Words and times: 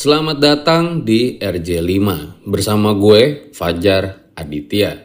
Selamat 0.00 0.40
datang 0.40 1.04
di 1.04 1.36
RJ5 1.36 2.00
bersama 2.48 2.96
gue 2.96 3.52
Fajar 3.52 4.32
Aditya. 4.32 4.96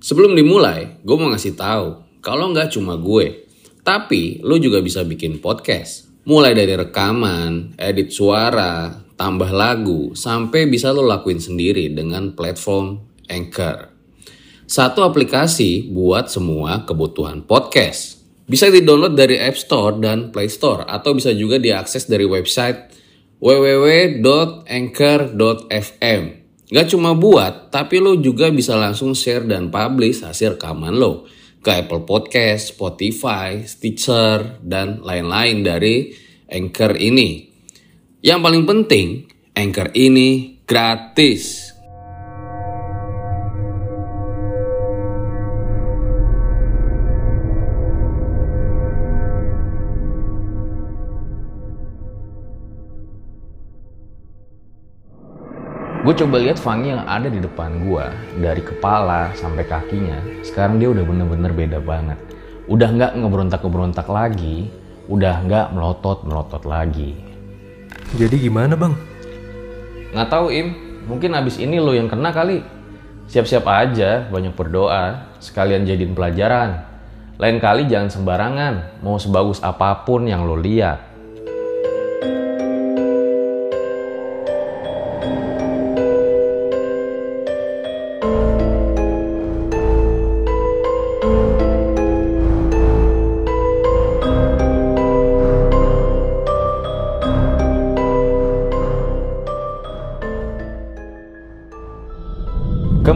Sebelum 0.00 0.32
dimulai, 0.32 1.04
gue 1.04 1.16
mau 1.20 1.28
ngasih 1.28 1.52
tahu 1.52 2.16
kalau 2.24 2.48
nggak 2.56 2.72
cuma 2.72 2.96
gue, 2.96 3.44
tapi 3.84 4.40
lo 4.40 4.56
juga 4.56 4.80
bisa 4.80 5.04
bikin 5.04 5.44
podcast. 5.44 6.08
Mulai 6.24 6.56
dari 6.56 6.80
rekaman, 6.80 7.76
edit 7.76 8.08
suara, 8.08 8.88
tambah 9.20 9.52
lagu, 9.52 10.16
sampai 10.16 10.64
bisa 10.64 10.96
lo 10.96 11.04
lakuin 11.04 11.44
sendiri 11.44 11.92
dengan 11.92 12.32
platform 12.32 13.04
Anchor. 13.28 13.92
Satu 14.64 15.04
aplikasi 15.04 15.92
buat 15.92 16.32
semua 16.32 16.88
kebutuhan 16.88 17.44
podcast. 17.44 18.24
Bisa 18.48 18.72
di-download 18.72 19.12
dari 19.12 19.36
App 19.36 19.60
Store 19.60 19.92
dan 20.00 20.32
Play 20.32 20.48
Store 20.48 20.88
atau 20.88 21.12
bisa 21.12 21.36
juga 21.36 21.60
diakses 21.60 22.08
dari 22.08 22.24
website 22.24 22.96
www.anchor.fm. 23.38 26.22
Gak 26.68 26.92
cuma 26.92 27.16
buat, 27.16 27.72
tapi 27.72 27.96
lo 27.96 28.20
juga 28.20 28.52
bisa 28.52 28.76
langsung 28.76 29.16
share 29.16 29.48
dan 29.48 29.72
publish 29.72 30.20
hasil 30.20 30.60
rekaman 30.60 30.92
lo 30.98 31.24
ke 31.64 31.84
Apple 31.84 32.04
Podcast, 32.04 32.76
Spotify, 32.76 33.64
Stitcher, 33.64 34.60
dan 34.62 35.00
lain-lain 35.02 35.64
dari 35.64 36.12
Anchor 36.48 36.96
ini. 37.00 37.48
Yang 38.20 38.40
paling 38.40 38.64
penting, 38.68 39.08
Anchor 39.56 39.90
ini 39.96 40.60
gratis. 40.68 41.67
Gue 56.08 56.24
coba 56.24 56.40
lihat 56.40 56.56
Fangi 56.56 56.88
yang 56.88 57.04
ada 57.04 57.28
di 57.28 57.36
depan 57.36 57.84
gue 57.84 58.00
dari 58.40 58.64
kepala 58.64 59.28
sampai 59.36 59.60
kakinya. 59.60 60.16
Sekarang 60.40 60.80
dia 60.80 60.88
udah 60.88 61.04
bener-bener 61.04 61.52
beda 61.52 61.84
banget. 61.84 62.16
Udah 62.64 62.88
nggak 62.96 63.12
ngeberontak-ngeberontak 63.20 64.08
lagi, 64.08 64.72
udah 65.04 65.44
nggak 65.44 65.68
melotot-melotot 65.76 66.64
lagi. 66.64 67.12
Jadi 68.16 68.40
gimana 68.40 68.72
bang? 68.72 68.96
Nggak 70.16 70.28
tahu 70.32 70.48
Im, 70.48 70.68
mungkin 71.04 71.36
abis 71.36 71.60
ini 71.60 71.76
lo 71.76 71.92
yang 71.92 72.08
kena 72.08 72.32
kali. 72.32 72.64
Siap-siap 73.28 73.68
aja, 73.68 74.24
banyak 74.32 74.56
berdoa, 74.56 75.36
sekalian 75.44 75.84
jadiin 75.84 76.16
pelajaran. 76.16 76.88
Lain 77.36 77.60
kali 77.60 77.84
jangan 77.84 78.08
sembarangan, 78.08 79.04
mau 79.04 79.20
sebagus 79.20 79.60
apa 79.60 80.08
pun 80.08 80.24
yang 80.24 80.48
lo 80.48 80.56
lihat. 80.56 81.07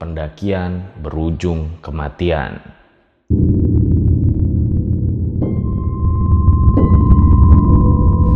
Pendakian 0.00 0.88
Berujung 1.04 1.76
Kematian. 1.84 2.56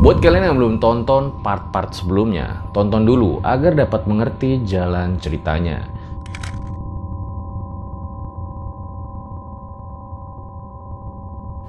Buat 0.05 0.21
kalian 0.21 0.53
yang 0.53 0.61
belum 0.61 0.77
tonton 0.77 1.41
part-part 1.41 1.97
sebelumnya, 1.97 2.69
tonton 2.77 3.09
dulu 3.09 3.41
agar 3.41 3.73
dapat 3.73 4.05
mengerti 4.05 4.61
jalan 4.69 5.17
ceritanya. 5.17 5.89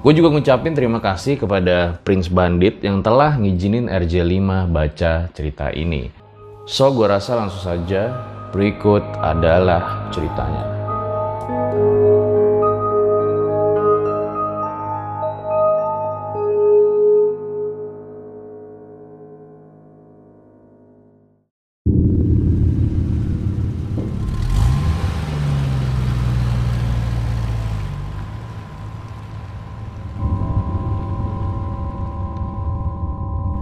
Gue 0.03 0.11
juga 0.11 0.27
ngucapin 0.27 0.75
terima 0.75 0.99
kasih 0.99 1.39
kepada 1.39 2.03
Prince 2.03 2.27
Bandit 2.27 2.83
yang 2.83 2.99
telah 2.99 3.39
ngizinin 3.39 3.87
RJ5 3.87 4.43
baca 4.75 5.31
cerita 5.31 5.71
ini. 5.71 6.11
So, 6.67 6.91
gue 6.91 7.07
rasa 7.07 7.39
langsung 7.39 7.63
saja 7.63 8.34
berikut 8.53 9.03
adalah 9.21 10.09
ceritanya. 10.13 10.75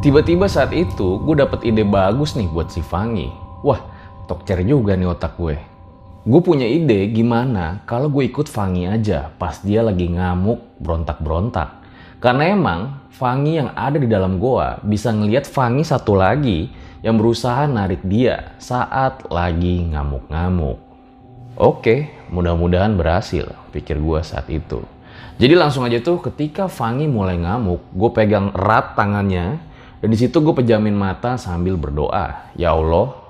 Tiba-tiba 0.03 0.51
saat 0.51 0.75
itu 0.75 1.15
gue 1.23 1.35
dapet 1.39 1.63
ide 1.63 1.87
bagus 1.87 2.35
nih 2.35 2.51
buat 2.51 2.67
si 2.67 2.83
Fangi. 2.83 3.31
Wah, 3.63 3.79
tokcer 4.33 4.65
juga 4.65 4.97
nih 4.97 5.05
otak 5.05 5.37
gue. 5.37 5.61
Gue 6.25 6.41
punya 6.41 6.65
ide 6.65 7.13
gimana 7.13 7.85
kalau 7.85 8.09
gue 8.09 8.25
ikut 8.25 8.49
Fangi 8.49 8.89
aja 8.89 9.29
pas 9.37 9.61
dia 9.61 9.85
lagi 9.85 10.09
ngamuk 10.09 10.81
berontak-berontak. 10.81 11.85
Karena 12.17 12.49
emang 12.49 12.81
Fangi 13.13 13.61
yang 13.61 13.69
ada 13.77 14.01
di 14.01 14.09
dalam 14.09 14.41
goa 14.41 14.81
bisa 14.81 15.13
ngeliat 15.13 15.45
Fangi 15.45 15.85
satu 15.85 16.17
lagi 16.17 16.73
yang 17.05 17.21
berusaha 17.21 17.69
narik 17.69 18.01
dia 18.01 18.57
saat 18.57 19.29
lagi 19.29 19.85
ngamuk-ngamuk. 19.93 20.81
Oke, 21.53 22.09
mudah-mudahan 22.33 22.97
berhasil, 22.97 23.45
pikir 23.69 24.01
gue 24.01 24.19
saat 24.25 24.49
itu. 24.49 24.81
Jadi 25.37 25.53
langsung 25.53 25.85
aja 25.85 26.01
tuh 26.01 26.17
ketika 26.23 26.65
Fangi 26.65 27.05
mulai 27.05 27.37
ngamuk, 27.37 27.93
gue 27.93 28.09
pegang 28.09 28.49
erat 28.57 28.97
tangannya 28.97 29.61
dan 30.01 30.07
di 30.09 30.17
situ 30.17 30.39
gue 30.41 30.55
pejamin 30.55 30.95
mata 30.95 31.37
sambil 31.37 31.77
berdoa, 31.77 32.49
Ya 32.57 32.73
Allah, 32.73 33.22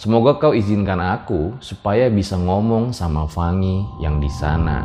semoga 0.00 0.40
kau 0.40 0.56
izinkan 0.56 0.96
aku 0.96 1.60
supaya 1.60 2.08
bisa 2.08 2.32
ngomong 2.40 2.88
sama 2.88 3.28
Fangi 3.28 3.84
yang 4.00 4.16
di 4.16 4.32
sana. 4.32 4.80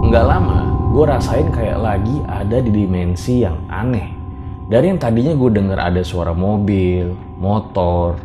Nggak 0.00 0.24
lama, 0.24 0.64
gue 0.96 1.04
rasain 1.04 1.52
kayak 1.52 1.76
lagi 1.76 2.24
ada 2.24 2.56
di 2.64 2.72
dimensi 2.72 3.44
yang 3.44 3.60
aneh. 3.68 4.16
Dari 4.72 4.88
yang 4.88 4.96
tadinya 4.96 5.36
gue 5.36 5.50
denger 5.52 5.76
ada 5.76 6.00
suara 6.00 6.32
mobil, 6.32 7.12
motor, 7.36 8.16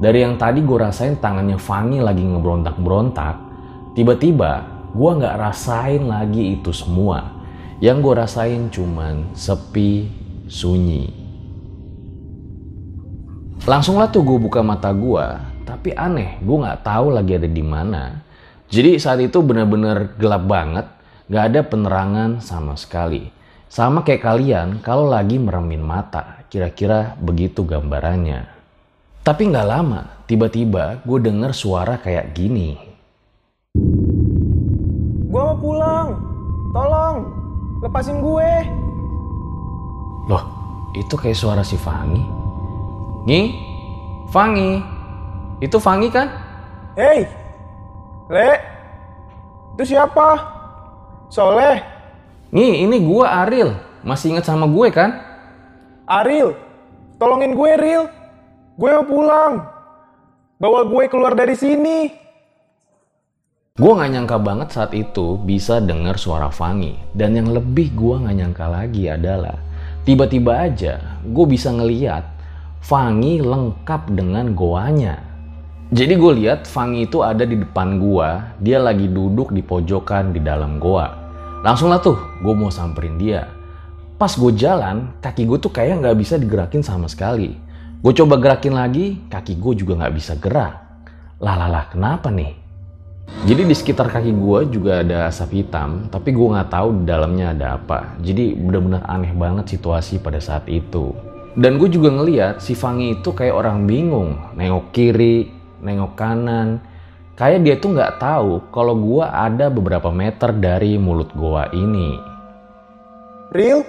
dari 0.00 0.24
yang 0.24 0.40
tadi 0.40 0.64
gue 0.64 0.78
rasain 0.80 1.20
tangannya 1.20 1.60
Fanny 1.60 2.00
lagi 2.00 2.24
ngebrontak-berontak, 2.24 3.36
tiba-tiba 3.92 4.69
gue 4.90 5.10
nggak 5.22 5.38
rasain 5.38 6.02
lagi 6.06 6.58
itu 6.58 6.74
semua. 6.74 7.38
Yang 7.80 7.96
gue 8.04 8.14
rasain 8.14 8.62
cuman 8.68 9.32
sepi, 9.32 10.10
sunyi. 10.50 11.08
Langsung 13.64 13.96
lah 14.02 14.10
tuh 14.10 14.26
gue 14.26 14.38
buka 14.40 14.60
mata 14.60 14.90
gue, 14.90 15.26
tapi 15.62 15.94
aneh, 15.94 16.42
gue 16.42 16.56
nggak 16.58 16.82
tahu 16.82 17.14
lagi 17.14 17.38
ada 17.38 17.48
di 17.48 17.64
mana. 17.64 18.18
Jadi 18.66 18.98
saat 18.98 19.22
itu 19.22 19.38
bener-bener 19.40 20.18
gelap 20.18 20.44
banget, 20.44 20.86
nggak 21.30 21.44
ada 21.54 21.60
penerangan 21.62 22.30
sama 22.42 22.74
sekali. 22.74 23.30
Sama 23.70 24.02
kayak 24.02 24.26
kalian 24.26 24.68
kalau 24.82 25.06
lagi 25.06 25.38
meremin 25.38 25.78
mata, 25.78 26.42
kira-kira 26.50 27.14
begitu 27.22 27.62
gambarannya. 27.62 28.50
Tapi 29.22 29.42
nggak 29.46 29.68
lama, 29.70 30.26
tiba-tiba 30.26 30.98
gue 31.06 31.18
denger 31.22 31.54
suara 31.54 32.02
kayak 32.02 32.34
gini. 32.34 32.89
Gue 35.60 35.76
pulang. 35.76 36.16
Tolong, 36.72 37.16
lepasin 37.84 38.24
gue. 38.24 38.50
Loh, 40.24 40.44
itu 40.96 41.12
kayak 41.20 41.36
suara 41.36 41.60
si 41.60 41.76
Fangi. 41.76 42.24
Ngi? 43.28 43.42
Fangi? 44.32 44.80
Itu 45.60 45.76
Fangi 45.76 46.08
kan? 46.08 46.32
Hei, 46.96 47.28
Le, 48.32 48.50
itu 49.76 49.92
siapa? 49.92 50.40
Soleh. 51.28 51.84
Nih, 52.56 52.88
ini 52.88 52.96
gua 53.04 53.44
Aril. 53.44 53.76
Masih 54.00 54.32
inget 54.32 54.48
sama 54.48 54.64
gue 54.64 54.88
kan? 54.88 55.12
Aril, 56.08 56.56
tolongin 57.20 57.52
gue, 57.52 57.70
Ril. 57.76 58.08
Gue 58.80 58.90
mau 58.96 59.04
pulang. 59.04 59.68
Bawa 60.56 60.88
gue 60.88 61.04
keluar 61.12 61.36
dari 61.36 61.52
sini. 61.52 62.19
Gue 63.80 63.96
gak 63.96 64.12
nyangka 64.12 64.36
banget 64.36 64.68
saat 64.76 64.92
itu 64.92 65.40
bisa 65.40 65.80
denger 65.80 66.20
suara 66.20 66.52
Fangi. 66.52 67.00
Dan 67.16 67.32
yang 67.32 67.48
lebih 67.48 67.96
gue 67.96 68.12
gak 68.28 68.36
nyangka 68.36 68.68
lagi 68.68 69.08
adalah 69.08 69.56
tiba-tiba 70.04 70.68
aja 70.68 71.00
gue 71.24 71.46
bisa 71.48 71.72
ngeliat 71.72 72.20
Fangi 72.84 73.40
lengkap 73.40 74.12
dengan 74.12 74.52
goanya. 74.52 75.16
Jadi 75.96 76.12
gue 76.12 76.32
lihat 76.44 76.68
Fangi 76.68 77.08
itu 77.08 77.24
ada 77.24 77.48
di 77.48 77.56
depan 77.56 77.96
gua, 77.96 78.52
dia 78.60 78.76
lagi 78.76 79.08
duduk 79.08 79.48
di 79.48 79.64
pojokan 79.64 80.36
di 80.36 80.44
dalam 80.44 80.76
goa. 80.76 81.16
Langsung 81.64 81.88
lah 81.88 82.04
tuh, 82.04 82.20
gue 82.44 82.52
mau 82.52 82.68
samperin 82.68 83.16
dia. 83.16 83.48
Pas 84.20 84.36
gue 84.36 84.52
jalan, 84.60 85.08
kaki 85.24 85.48
gue 85.48 85.56
tuh 85.56 85.72
kayak 85.72 86.04
nggak 86.04 86.20
bisa 86.20 86.36
digerakin 86.36 86.84
sama 86.84 87.08
sekali. 87.08 87.56
Gue 88.04 88.12
coba 88.12 88.36
gerakin 88.36 88.76
lagi, 88.76 89.24
kaki 89.32 89.56
gue 89.56 89.72
juga 89.72 90.04
nggak 90.04 90.14
bisa 90.20 90.36
gerak. 90.36 90.76
Lah 91.40 91.56
lah 91.56 91.68
lah, 91.72 91.84
kenapa 91.88 92.28
nih? 92.28 92.59
Jadi 93.40 93.62
di 93.64 93.72
sekitar 93.72 94.12
kaki 94.12 94.36
gue 94.36 94.60
juga 94.68 95.00
ada 95.00 95.24
asap 95.24 95.64
hitam, 95.64 96.12
tapi 96.12 96.36
gue 96.36 96.44
nggak 96.44 96.70
tahu 96.76 96.88
di 97.00 97.04
dalamnya 97.08 97.56
ada 97.56 97.66
apa. 97.80 98.20
Jadi 98.20 98.52
benar-benar 98.52 99.00
aneh 99.08 99.32
banget 99.32 99.80
situasi 99.80 100.20
pada 100.20 100.36
saat 100.36 100.68
itu. 100.68 101.16
Dan 101.56 101.80
gue 101.80 101.88
juga 101.88 102.12
ngeliat 102.12 102.60
si 102.60 102.76
Fangi 102.76 103.16
itu 103.16 103.32
kayak 103.32 103.56
orang 103.56 103.88
bingung, 103.88 104.36
nengok 104.60 104.92
kiri, 104.92 105.48
nengok 105.80 106.12
kanan. 106.20 106.84
Kayak 107.32 107.60
dia 107.64 107.74
tuh 107.80 107.96
nggak 107.96 108.20
tahu 108.20 108.68
kalau 108.68 108.92
gue 108.92 109.24
ada 109.24 109.72
beberapa 109.72 110.12
meter 110.12 110.52
dari 110.52 111.00
mulut 111.00 111.32
goa 111.32 111.72
ini. 111.72 112.20
Ril, 113.56 113.80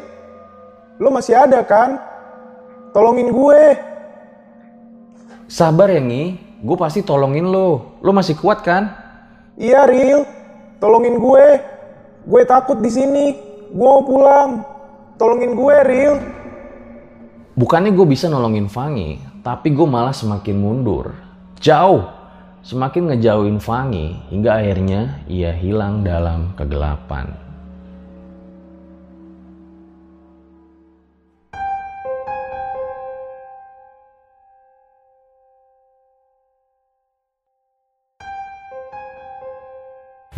lo 0.95 1.11
masih 1.11 1.35
ada 1.35 1.59
kan? 1.67 1.99
Tolongin 2.95 3.27
gue. 3.35 3.61
Sabar 5.51 5.91
ya 5.91 5.99
Ngi, 5.99 6.39
gue 6.63 6.77
pasti 6.79 7.03
tolongin 7.03 7.51
lo. 7.51 7.99
Lo 7.99 8.15
masih 8.15 8.39
kuat 8.39 8.63
kan? 8.63 9.00
Iya, 9.59 9.87
Ril. 9.87 10.23
Tolongin 10.79 11.19
gue. 11.19 11.45
Gue 12.27 12.41
takut 12.45 12.79
di 12.79 12.91
sini. 12.91 13.35
Gue 13.71 13.87
mau 13.87 14.03
pulang. 14.03 14.63
Tolongin 15.15 15.55
gue, 15.55 15.75
Ril. 15.87 16.13
Bukannya 17.51 17.91
gue 17.91 18.07
bisa 18.07 18.31
nolongin 18.31 18.71
Fangi, 18.71 19.19
tapi 19.43 19.75
gue 19.75 19.83
malah 19.83 20.15
semakin 20.15 20.55
mundur. 20.55 21.11
Jauh. 21.59 22.07
Semakin 22.63 23.11
ngejauhin 23.11 23.59
Fangi 23.59 24.17
hingga 24.31 24.61
akhirnya 24.61 25.25
ia 25.27 25.51
hilang 25.51 26.05
dalam 26.05 26.55
kegelapan. 26.55 27.50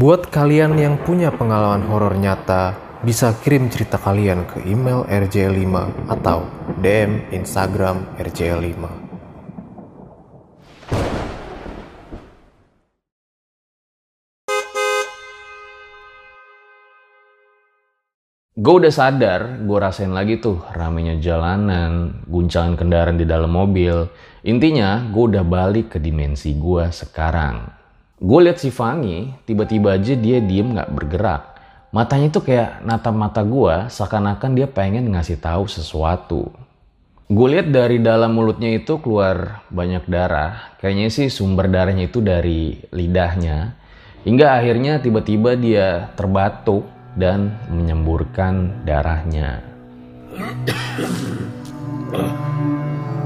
Buat 0.04 0.36
kalian 0.36 0.76
yang 0.76 1.00
punya 1.00 1.32
pengalaman 1.32 1.88
horor 1.88 2.20
nyata, 2.20 2.76
bisa 3.08 3.32
kirim 3.40 3.72
cerita 3.72 3.96
kalian 3.96 4.44
ke 4.44 4.60
email 4.68 5.08
rj5 5.08 5.64
atau 6.12 6.44
DM 6.84 7.32
Instagram 7.32 8.12
rj5. 8.20 8.84
Gue 18.60 18.76
udah 18.76 18.92
sadar, 18.92 19.64
gue 19.64 19.78
rasain 19.80 20.12
lagi 20.12 20.44
tuh 20.44 20.60
ramenya 20.76 21.16
jalanan, 21.24 22.28
guncangan 22.28 22.76
kendaraan 22.76 23.16
di 23.16 23.24
dalam 23.24 23.56
mobil. 23.56 24.12
Intinya, 24.44 25.00
gue 25.08 25.24
udah 25.32 25.48
balik 25.48 25.96
ke 25.96 26.04
dimensi 26.04 26.52
gue 26.60 26.92
sekarang. 26.92 27.83
Gue 28.24 28.48
lihat 28.48 28.64
si 28.64 28.72
Fangi, 28.72 29.36
tiba-tiba 29.44 30.00
aja 30.00 30.16
dia 30.16 30.40
diem 30.40 30.72
gak 30.72 30.96
bergerak. 30.96 31.60
Matanya 31.92 32.32
tuh 32.32 32.48
kayak 32.48 32.80
natap 32.88 33.12
mata 33.12 33.44
gue, 33.44 33.92
seakan-akan 33.92 34.56
dia 34.56 34.64
pengen 34.64 35.12
ngasih 35.12 35.44
tahu 35.44 35.68
sesuatu. 35.68 36.48
Gue 37.28 37.48
lihat 37.52 37.76
dari 37.76 38.00
dalam 38.00 38.32
mulutnya 38.32 38.80
itu 38.80 39.04
keluar 39.04 39.68
banyak 39.68 40.08
darah. 40.08 40.72
Kayaknya 40.80 41.08
sih 41.12 41.28
sumber 41.28 41.68
darahnya 41.68 42.08
itu 42.08 42.24
dari 42.24 42.80
lidahnya. 42.96 43.76
Hingga 44.24 44.56
akhirnya 44.56 45.04
tiba-tiba 45.04 45.60
dia 45.60 46.08
terbatuk 46.16 46.88
dan 47.20 47.60
menyemburkan 47.68 48.88
darahnya. 48.88 49.60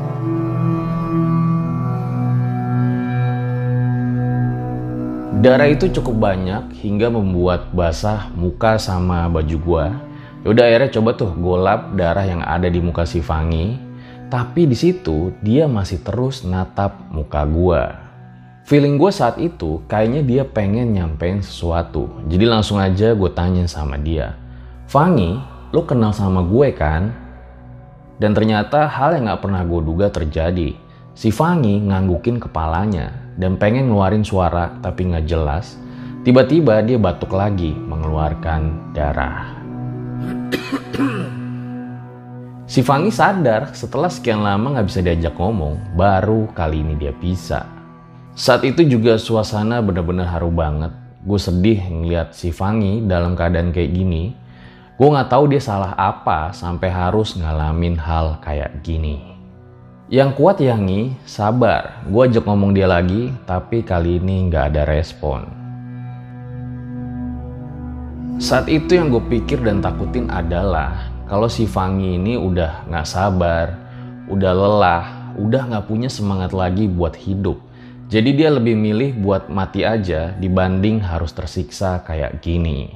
Darah 5.38 5.70
itu 5.70 5.86
cukup 5.94 6.18
banyak 6.18 6.82
hingga 6.82 7.14
membuat 7.14 7.70
basah 7.70 8.26
muka 8.34 8.82
sama 8.82 9.30
baju 9.30 9.58
gua. 9.62 9.86
Yaudah 10.42 10.66
akhirnya 10.66 10.90
coba 10.98 11.10
tuh 11.14 11.30
golap 11.38 11.94
darah 11.94 12.26
yang 12.26 12.42
ada 12.42 12.66
di 12.66 12.82
muka 12.82 13.06
si 13.06 13.22
Fangi. 13.22 13.78
Tapi 14.34 14.66
di 14.66 14.74
situ 14.74 15.38
dia 15.46 15.70
masih 15.70 16.02
terus 16.02 16.42
natap 16.42 16.98
muka 17.14 17.46
gua. 17.46 18.08
Feeling 18.66 18.98
gue 18.98 19.14
saat 19.14 19.38
itu 19.38 19.86
kayaknya 19.86 20.26
dia 20.26 20.44
pengen 20.44 20.98
nyampein 20.98 21.46
sesuatu. 21.46 22.10
Jadi 22.26 22.44
langsung 22.50 22.82
aja 22.82 23.14
gue 23.14 23.32
tanya 23.32 23.70
sama 23.70 23.96
dia. 23.96 24.36
Fangi, 24.90 25.38
lo 25.70 25.86
kenal 25.86 26.18
sama 26.18 26.42
gue 26.44 26.74
kan? 26.74 27.14
Dan 28.18 28.34
ternyata 28.34 28.90
hal 28.90 29.16
yang 29.16 29.30
gak 29.30 29.46
pernah 29.46 29.62
gue 29.64 29.82
duga 29.86 30.10
terjadi. 30.10 30.87
Si 31.18 31.34
Fangi 31.34 31.82
nganggukin 31.82 32.38
kepalanya 32.38 33.10
dan 33.42 33.58
pengen 33.58 33.90
ngeluarin 33.90 34.22
suara 34.22 34.78
tapi 34.86 35.10
gak 35.10 35.26
jelas. 35.26 35.74
Tiba-tiba 36.22 36.86
dia 36.86 37.02
batuk 37.02 37.34
lagi 37.34 37.74
mengeluarkan 37.74 38.94
darah. 38.94 39.58
Si 42.68 42.84
Fangi 42.84 43.10
sadar 43.10 43.72
setelah 43.74 44.12
sekian 44.12 44.44
lama 44.46 44.78
gak 44.78 44.92
bisa 44.92 45.00
diajak 45.02 45.34
ngomong, 45.40 45.98
baru 45.98 46.52
kali 46.52 46.84
ini 46.84 47.00
dia 47.00 47.16
bisa. 47.16 47.64
Saat 48.36 48.68
itu 48.68 48.84
juga 48.86 49.16
suasana 49.18 49.80
benar-benar 49.82 50.28
haru 50.28 50.52
banget. 50.52 50.92
Gue 51.26 51.40
sedih 51.42 51.80
ngeliat 51.80 52.36
si 52.36 52.52
Fangi 52.54 53.08
dalam 53.08 53.40
keadaan 53.40 53.72
kayak 53.74 53.90
gini. 53.96 54.36
Gue 55.00 55.10
gak 55.16 55.32
tahu 55.32 55.50
dia 55.50 55.64
salah 55.64 55.96
apa 55.96 56.52
sampai 56.54 56.92
harus 56.92 57.40
ngalamin 57.40 57.96
hal 57.98 58.38
kayak 58.44 58.84
gini. 58.84 59.37
Yang 60.08 60.40
kuat 60.40 60.64
Yangi, 60.64 61.20
sabar. 61.28 62.00
Gue 62.08 62.32
ajak 62.32 62.48
ngomong 62.48 62.72
dia 62.72 62.88
lagi, 62.88 63.28
tapi 63.44 63.84
kali 63.84 64.24
ini 64.24 64.48
gak 64.48 64.72
ada 64.72 64.88
respon. 64.88 65.44
Saat 68.40 68.72
itu 68.72 68.96
yang 68.96 69.12
gue 69.12 69.20
pikir 69.28 69.60
dan 69.60 69.84
takutin 69.84 70.32
adalah 70.32 71.12
kalau 71.28 71.52
si 71.52 71.68
Fangi 71.68 72.16
ini 72.16 72.40
udah 72.40 72.88
gak 72.88 73.04
sabar, 73.04 73.76
udah 74.32 74.54
lelah, 74.56 75.06
udah 75.44 75.76
gak 75.76 75.92
punya 75.92 76.08
semangat 76.08 76.56
lagi 76.56 76.88
buat 76.88 77.12
hidup. 77.12 77.60
Jadi 78.08 78.32
dia 78.32 78.48
lebih 78.48 78.80
milih 78.80 79.20
buat 79.20 79.52
mati 79.52 79.84
aja 79.84 80.32
dibanding 80.40 81.04
harus 81.04 81.36
tersiksa 81.36 82.00
kayak 82.08 82.40
gini. 82.40 82.96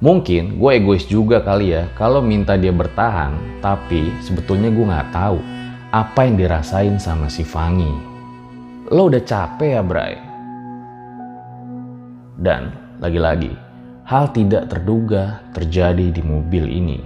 Mungkin 0.00 0.56
gue 0.56 0.70
egois 0.80 1.04
juga 1.04 1.44
kali 1.44 1.76
ya 1.76 1.92
kalau 1.92 2.24
minta 2.24 2.56
dia 2.56 2.72
bertahan, 2.72 3.36
tapi 3.60 4.08
sebetulnya 4.24 4.72
gue 4.72 4.88
nggak 4.88 5.12
tahu 5.12 5.61
apa 5.92 6.24
yang 6.24 6.40
dirasain 6.40 6.96
sama 6.96 7.28
si 7.28 7.44
Fangi. 7.44 7.92
Lo 8.88 9.12
udah 9.12 9.20
capek 9.20 9.76
ya 9.76 9.82
Bray? 9.84 10.16
Dan 12.40 12.72
lagi-lagi, 12.96 13.52
hal 14.08 14.32
tidak 14.32 14.72
terduga 14.72 15.44
terjadi 15.52 16.08
di 16.08 16.24
mobil 16.24 16.64
ini. 16.64 16.98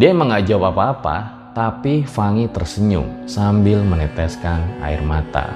Dia 0.00 0.16
emang 0.16 0.32
gak 0.32 0.48
jawab 0.48 0.72
apa-apa, 0.72 1.16
tapi 1.52 2.08
Fangi 2.08 2.48
tersenyum 2.48 3.28
sambil 3.28 3.84
meneteskan 3.84 4.80
air 4.80 5.04
mata. 5.04 5.52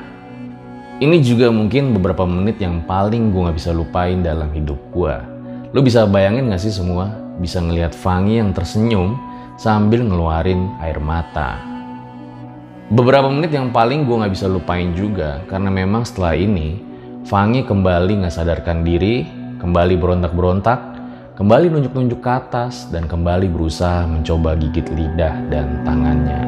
Ini 1.01 1.25
juga 1.25 1.49
mungkin 1.49 1.97
beberapa 1.97 2.29
menit 2.29 2.61
yang 2.61 2.85
paling 2.85 3.33
gue 3.33 3.49
gak 3.49 3.57
bisa 3.57 3.73
lupain 3.73 4.21
dalam 4.21 4.53
hidup 4.53 4.77
gue. 4.93 5.17
Lo 5.73 5.81
bisa 5.81 6.05
bayangin 6.05 6.53
gak 6.53 6.61
sih 6.61 6.75
semua? 6.77 7.17
Bisa 7.41 7.65
ngelihat 7.65 7.97
Fangi 7.97 8.45
yang 8.45 8.53
tersenyum 8.53 9.17
sambil 9.57 10.05
ngeluarin 10.05 10.69
air 10.85 11.01
mata. 11.01 11.78
Beberapa 12.89 13.29
menit 13.29 13.53
yang 13.53 13.69
paling 13.69 14.09
gue 14.09 14.17
gak 14.17 14.33
bisa 14.33 14.49
lupain 14.49 14.97
juga 14.97 15.45
karena 15.45 15.69
memang 15.69 16.09
setelah 16.09 16.33
ini 16.33 16.81
Fangi 17.29 17.61
kembali 17.61 18.25
gak 18.25 18.33
sadarkan 18.33 18.81
diri, 18.81 19.29
kembali 19.61 20.01
berontak-berontak, 20.01 20.81
kembali 21.37 21.69
nunjuk-nunjuk 21.69 22.25
ke 22.25 22.31
atas, 22.33 22.89
dan 22.89 23.05
kembali 23.05 23.53
berusaha 23.53 24.09
mencoba 24.09 24.57
gigit 24.57 24.89
lidah 24.89 25.37
dan 25.53 25.85
tangannya. 25.85 26.41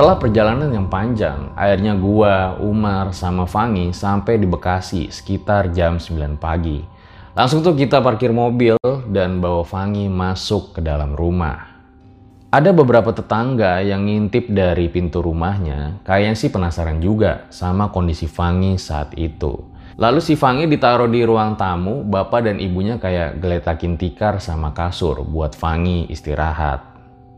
Setelah 0.00 0.16
perjalanan 0.16 0.72
yang 0.72 0.88
panjang, 0.88 1.52
akhirnya 1.52 1.92
gua, 1.92 2.56
Umar, 2.56 3.12
sama 3.12 3.44
Fangi 3.44 3.92
sampai 3.92 4.40
di 4.40 4.48
Bekasi 4.48 5.12
sekitar 5.12 5.76
jam 5.76 6.00
9 6.00 6.40
pagi. 6.40 6.80
Langsung 7.36 7.60
tuh 7.60 7.76
kita 7.76 8.00
parkir 8.00 8.32
mobil 8.32 8.80
dan 9.12 9.44
bawa 9.44 9.60
Fangi 9.60 10.08
masuk 10.08 10.72
ke 10.72 10.80
dalam 10.80 11.12
rumah. 11.12 11.84
Ada 12.48 12.72
beberapa 12.72 13.12
tetangga 13.12 13.84
yang 13.84 14.08
ngintip 14.08 14.48
dari 14.48 14.88
pintu 14.88 15.20
rumahnya, 15.20 16.00
kayaknya 16.00 16.32
sih 16.32 16.48
penasaran 16.48 16.96
juga 17.04 17.44
sama 17.52 17.92
kondisi 17.92 18.24
Fangi 18.24 18.80
saat 18.80 19.12
itu. 19.20 19.52
Lalu 20.00 20.24
si 20.24 20.32
Fangi 20.32 20.64
ditaruh 20.64 21.12
di 21.12 21.28
ruang 21.28 21.60
tamu, 21.60 22.08
bapak 22.08 22.48
dan 22.48 22.56
ibunya 22.56 22.96
kayak 22.96 23.36
geletakin 23.36 24.00
tikar 24.00 24.40
sama 24.40 24.72
kasur 24.72 25.20
buat 25.28 25.52
Fangi 25.52 26.08
istirahat. 26.08 26.89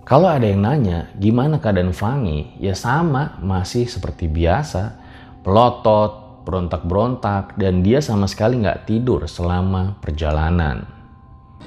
Kalau 0.02 0.26
ada 0.26 0.42
yang 0.42 0.66
nanya, 0.66 1.14
gimana 1.14 1.62
keadaan 1.62 1.94
Fangi? 1.94 2.58
Ya 2.58 2.74
sama, 2.74 3.38
masih 3.38 3.86
seperti 3.86 4.26
biasa. 4.26 4.98
Pelotot, 5.46 6.42
berontak-berontak, 6.42 7.54
dan 7.54 7.86
dia 7.86 8.02
sama 8.02 8.26
sekali 8.26 8.58
nggak 8.58 8.90
tidur 8.90 9.30
selama 9.30 9.94
perjalanan. 10.02 10.82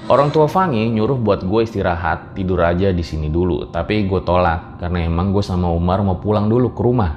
Orang 0.04 0.28
tua 0.36 0.44
Fangi 0.52 0.92
nyuruh 0.92 1.16
buat 1.16 1.48
gue 1.48 1.64
istirahat, 1.64 2.36
tidur 2.36 2.60
aja 2.60 2.92
di 2.92 3.00
sini 3.00 3.32
dulu. 3.32 3.72
Tapi 3.72 4.04
gue 4.04 4.20
tolak 4.20 4.84
karena 4.84 5.08
emang 5.08 5.32
gue 5.32 5.40
sama 5.40 5.72
Umar 5.72 6.04
mau 6.04 6.20
pulang 6.20 6.46
dulu 6.46 6.76
ke 6.76 6.80
rumah. 6.84 7.16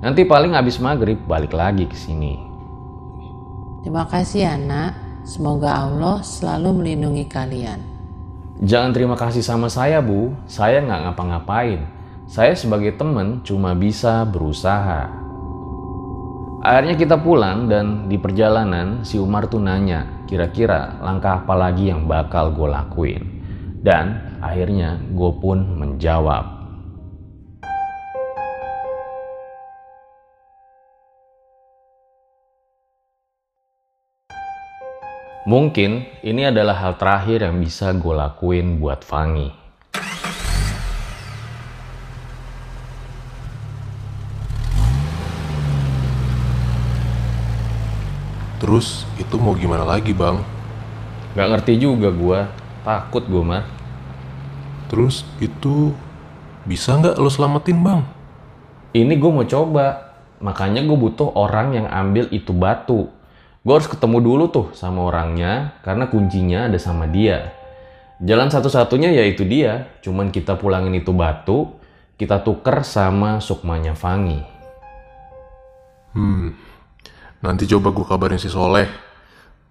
Nanti 0.00 0.22
paling 0.22 0.54
habis 0.54 0.78
maghrib 0.78 1.18
balik 1.26 1.50
lagi 1.50 1.90
ke 1.90 1.98
sini. 1.98 2.38
Terima 3.82 4.06
kasih 4.06 4.40
ya 4.46 4.54
nak. 4.54 4.94
Semoga 5.26 5.84
Allah 5.84 6.22
selalu 6.24 6.80
melindungi 6.80 7.26
kalian. 7.28 7.99
Jangan 8.60 8.92
terima 8.92 9.16
kasih 9.16 9.40
sama 9.40 9.72
saya 9.72 10.04
bu, 10.04 10.36
saya 10.44 10.84
nggak 10.84 11.00
ngapa-ngapain. 11.08 11.80
Saya 12.28 12.52
sebagai 12.52 12.92
temen 12.92 13.40
cuma 13.40 13.72
bisa 13.72 14.28
berusaha. 14.28 15.08
Akhirnya 16.60 16.92
kita 16.92 17.16
pulang 17.16 17.72
dan 17.72 18.04
di 18.04 18.20
perjalanan 18.20 19.00
si 19.00 19.16
Umar 19.16 19.48
tuh 19.48 19.64
nanya 19.64 20.28
kira-kira 20.28 21.00
langkah 21.00 21.40
apa 21.40 21.56
lagi 21.56 21.88
yang 21.88 22.04
bakal 22.04 22.52
gue 22.52 22.68
lakuin. 22.68 23.24
Dan 23.80 24.36
akhirnya 24.44 25.00
gue 25.08 25.32
pun 25.40 25.64
menjawab. 25.80 26.59
Mungkin 35.48 36.04
ini 36.20 36.52
adalah 36.52 36.76
hal 36.76 37.00
terakhir 37.00 37.40
yang 37.40 37.56
bisa 37.64 37.96
gue 37.96 38.12
lakuin 38.12 38.76
buat 38.76 39.00
Fangi. 39.00 39.48
Terus 48.60 49.08
itu 49.16 49.40
mau 49.40 49.56
gimana 49.56 49.88
lagi 49.88 50.12
bang? 50.12 50.44
Gak 51.32 51.48
ngerti 51.56 51.80
juga 51.80 52.12
gue, 52.12 52.44
takut 52.84 53.24
gue 53.24 53.40
mah. 53.40 53.64
Terus 54.92 55.24
itu 55.40 55.96
bisa 56.68 57.00
nggak 57.00 57.16
lo 57.16 57.32
selamatin 57.32 57.80
bang? 57.80 58.04
Ini 58.92 59.16
gue 59.16 59.30
mau 59.32 59.48
coba, 59.48 60.12
makanya 60.36 60.84
gue 60.84 61.00
butuh 61.00 61.32
orang 61.32 61.72
yang 61.72 61.88
ambil 61.88 62.28
itu 62.28 62.52
batu. 62.52 63.08
Gue 63.60 63.76
harus 63.76 63.92
ketemu 63.92 64.24
dulu 64.24 64.44
tuh 64.48 64.66
sama 64.72 65.04
orangnya, 65.04 65.76
karena 65.84 66.08
kuncinya 66.08 66.72
ada 66.72 66.80
sama 66.80 67.04
dia. 67.04 67.52
Jalan 68.20 68.48
satu-satunya 68.48 69.12
yaitu 69.12 69.44
dia, 69.44 70.00
cuman 70.00 70.32
kita 70.32 70.56
pulangin 70.56 70.96
itu 70.96 71.12
batu, 71.12 71.76
kita 72.16 72.40
tuker 72.40 72.80
sama 72.84 73.36
sukmanya 73.40 73.92
Fangi. 73.92 74.40
Hmm, 76.16 76.56
nanti 77.44 77.68
coba 77.68 77.92
gue 77.92 78.04
kabarin 78.08 78.40
si 78.40 78.48
Soleh, 78.48 78.88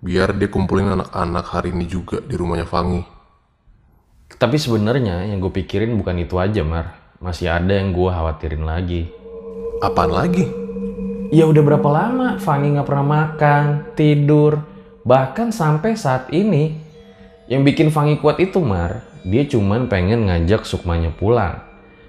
biar 0.05 0.37
dia 0.37 0.53
kumpulin 0.53 0.93
anak-anak 0.93 1.45
hari 1.49 1.73
ini 1.73 1.89
juga 1.89 2.21
di 2.21 2.37
rumahnya 2.37 2.69
Fangi. 2.69 3.01
Tapi 4.37 4.57
sebenarnya 4.61 5.25
yang 5.33 5.41
gue 5.41 5.49
pikirin 5.49 5.97
bukan 5.97 6.21
itu 6.21 6.37
aja, 6.37 6.61
Mar. 6.61 6.93
Masih 7.17 7.49
ada 7.49 7.73
yang 7.73 7.89
gue 7.89 8.09
khawatirin 8.09 8.63
lagi. 8.63 9.09
Apaan 9.81 10.13
lagi? 10.13 10.68
Ya 11.29 11.45
udah 11.45 11.61
berapa 11.61 11.89
lama 11.93 12.41
Fanny 12.41 12.73
nggak 12.73 12.89
pernah 12.89 13.05
makan, 13.05 13.93
tidur, 13.93 14.65
bahkan 15.05 15.53
sampai 15.53 15.93
saat 15.93 16.25
ini. 16.33 16.73
Yang 17.45 17.61
bikin 17.69 17.87
Fanny 17.93 18.17
kuat 18.17 18.41
itu 18.41 18.57
Mar, 18.57 19.05
dia 19.21 19.45
cuman 19.45 19.85
pengen 19.85 20.25
ngajak 20.25 20.65
Sukmanya 20.65 21.13
pulang. 21.13 21.61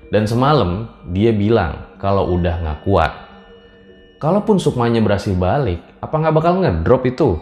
Dan 0.08 0.24
semalam 0.24 0.88
dia 1.12 1.36
bilang 1.36 2.00
kalau 2.00 2.32
udah 2.32 2.64
nggak 2.64 2.80
kuat. 2.88 3.12
Kalaupun 4.24 4.56
Sukmanya 4.56 5.04
berhasil 5.04 5.36
balik, 5.36 5.84
apa 6.00 6.16
nggak 6.16 6.34
bakal 6.40 6.64
ngedrop 6.64 7.04
itu? 7.04 7.36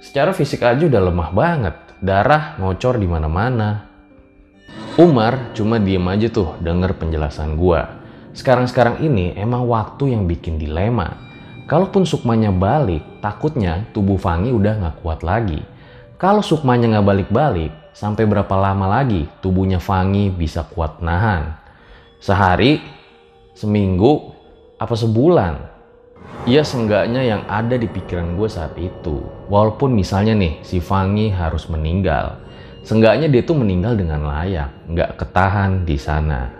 Secara 0.00 0.32
fisik 0.32 0.64
aja 0.64 0.80
udah 0.80 1.12
lemah 1.12 1.30
banget, 1.36 1.76
darah 2.00 2.56
ngocor 2.56 2.96
di 2.96 3.04
mana-mana. 3.04 3.84
Umar 4.96 5.52
cuma 5.52 5.76
diem 5.76 6.08
aja 6.08 6.32
tuh 6.32 6.56
denger 6.64 6.96
penjelasan 6.96 7.52
gua. 7.60 7.97
Sekarang-sekarang 8.38 9.02
ini 9.02 9.34
emang 9.34 9.66
waktu 9.66 10.14
yang 10.14 10.30
bikin 10.30 10.62
dilema. 10.62 11.18
Kalaupun 11.66 12.06
Sukmanya 12.06 12.54
balik, 12.54 13.18
takutnya 13.18 13.90
tubuh 13.90 14.14
Fangi 14.14 14.54
udah 14.54 14.78
nggak 14.78 14.96
kuat 15.02 15.26
lagi. 15.26 15.58
Kalau 16.22 16.38
Sukmanya 16.38 16.86
nggak 16.86 17.06
balik-balik, 17.10 17.74
sampai 17.90 18.30
berapa 18.30 18.54
lama 18.54 18.86
lagi 18.86 19.26
tubuhnya 19.42 19.82
Fangi 19.82 20.30
bisa 20.30 20.62
kuat 20.70 21.02
nahan? 21.02 21.58
Sehari, 22.22 22.78
seminggu, 23.58 24.30
apa 24.78 24.94
sebulan? 24.94 25.58
Ya 26.46 26.62
seenggaknya 26.62 27.26
yang 27.26 27.42
ada 27.50 27.74
di 27.74 27.90
pikiran 27.90 28.38
gue 28.38 28.46
saat 28.46 28.78
itu. 28.78 29.18
Walaupun 29.50 29.90
misalnya 29.98 30.38
nih 30.38 30.62
si 30.62 30.78
Fangi 30.78 31.34
harus 31.34 31.66
meninggal. 31.66 32.38
Seenggaknya 32.86 33.26
dia 33.26 33.42
tuh 33.42 33.58
meninggal 33.58 33.98
dengan 33.98 34.22
layak, 34.30 34.70
nggak 34.86 35.18
ketahan 35.18 35.82
di 35.82 35.98
sana. 35.98 36.57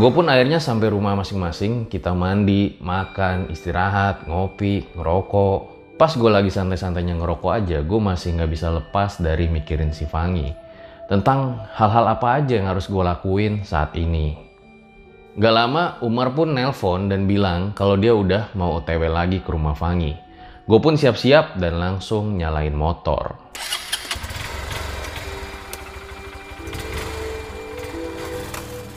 Gue 0.00 0.08
pun 0.16 0.32
akhirnya 0.32 0.56
sampai 0.56 0.88
rumah 0.96 1.12
masing-masing, 1.12 1.84
kita 1.84 2.16
mandi, 2.16 2.80
makan, 2.80 3.52
istirahat, 3.52 4.24
ngopi, 4.24 4.88
ngerokok. 4.96 5.92
Pas 6.00 6.08
gue 6.16 6.30
lagi 6.32 6.48
santai-santainya 6.48 7.20
ngerokok 7.20 7.52
aja, 7.52 7.84
gue 7.84 8.00
masih 8.00 8.40
nggak 8.40 8.48
bisa 8.48 8.72
lepas 8.72 9.20
dari 9.20 9.52
mikirin 9.52 9.92
si 9.92 10.08
Fangi. 10.08 10.56
Tentang 11.04 11.68
hal-hal 11.76 12.16
apa 12.16 12.40
aja 12.40 12.56
yang 12.56 12.72
harus 12.72 12.88
gue 12.88 13.04
lakuin 13.04 13.60
saat 13.60 13.92
ini. 13.92 14.40
Gak 15.36 15.52
lama 15.52 16.00
Umar 16.00 16.32
pun 16.32 16.56
nelpon 16.56 17.12
dan 17.12 17.28
bilang 17.28 17.76
kalau 17.76 18.00
dia 18.00 18.16
udah 18.16 18.56
mau 18.56 18.80
otw 18.80 19.04
lagi 19.04 19.44
ke 19.44 19.52
rumah 19.52 19.76
Fangi. 19.76 20.16
Gue 20.64 20.80
pun 20.80 20.96
siap-siap 20.96 21.60
dan 21.60 21.76
langsung 21.76 22.40
nyalain 22.40 22.72
motor. 22.72 23.36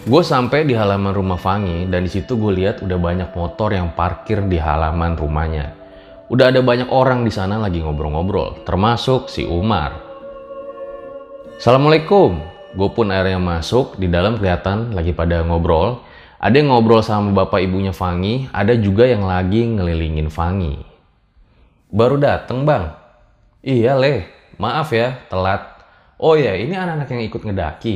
Gue 0.03 0.19
sampai 0.19 0.67
di 0.67 0.75
halaman 0.75 1.15
rumah 1.15 1.39
Fangi 1.39 1.87
dan 1.87 2.03
di 2.03 2.11
situ 2.11 2.35
gue 2.35 2.51
lihat 2.51 2.83
udah 2.83 2.99
banyak 2.99 3.31
motor 3.39 3.71
yang 3.71 3.95
parkir 3.95 4.43
di 4.51 4.59
halaman 4.59 5.15
rumahnya. 5.15 5.71
Udah 6.27 6.51
ada 6.51 6.59
banyak 6.59 6.91
orang 6.91 7.23
di 7.23 7.31
sana 7.31 7.55
lagi 7.55 7.79
ngobrol-ngobrol, 7.79 8.67
termasuk 8.67 9.31
si 9.31 9.47
Umar. 9.47 9.95
Assalamualaikum. 11.55 12.35
Gue 12.75 12.89
pun 12.91 13.15
akhirnya 13.15 13.39
masuk, 13.39 13.95
di 13.95 14.11
dalam 14.11 14.35
kelihatan 14.35 14.91
lagi 14.91 15.15
pada 15.15 15.39
ngobrol. 15.39 16.03
Ada 16.35 16.59
yang 16.59 16.75
ngobrol 16.75 16.99
sama 16.99 17.31
bapak 17.31 17.63
ibunya 17.63 17.95
Fangi, 17.95 18.51
ada 18.51 18.75
juga 18.75 19.07
yang 19.07 19.23
lagi 19.23 19.63
ngelilingin 19.63 20.27
Fangi. 20.27 20.83
Baru 21.95 22.19
dateng 22.19 22.67
bang? 22.67 22.91
Iya 23.63 23.95
leh, 23.95 24.27
maaf 24.59 24.91
ya 24.91 25.15
telat. 25.31 25.63
Oh 26.19 26.35
ya 26.35 26.59
ini 26.59 26.75
anak-anak 26.75 27.07
yang 27.07 27.23
ikut 27.23 27.41
ngedaki. 27.47 27.95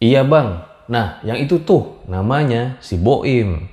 Iya 0.00 0.24
bang, 0.24 0.72
nah 0.84 1.20
yang 1.24 1.40
itu 1.40 1.64
tuh 1.64 2.04
namanya 2.08 2.76
si 2.84 3.00
Boim. 3.00 3.72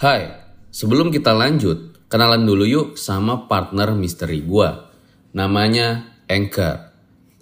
Hai, 0.00 0.32
sebelum 0.72 1.12
kita 1.12 1.36
lanjut, 1.36 2.08
kenalan 2.08 2.48
dulu 2.48 2.64
yuk 2.64 2.88
sama 2.96 3.44
partner 3.44 3.92
misteri 3.92 4.40
gua. 4.40 4.88
Namanya 5.36 6.16
Anchor. 6.24 6.89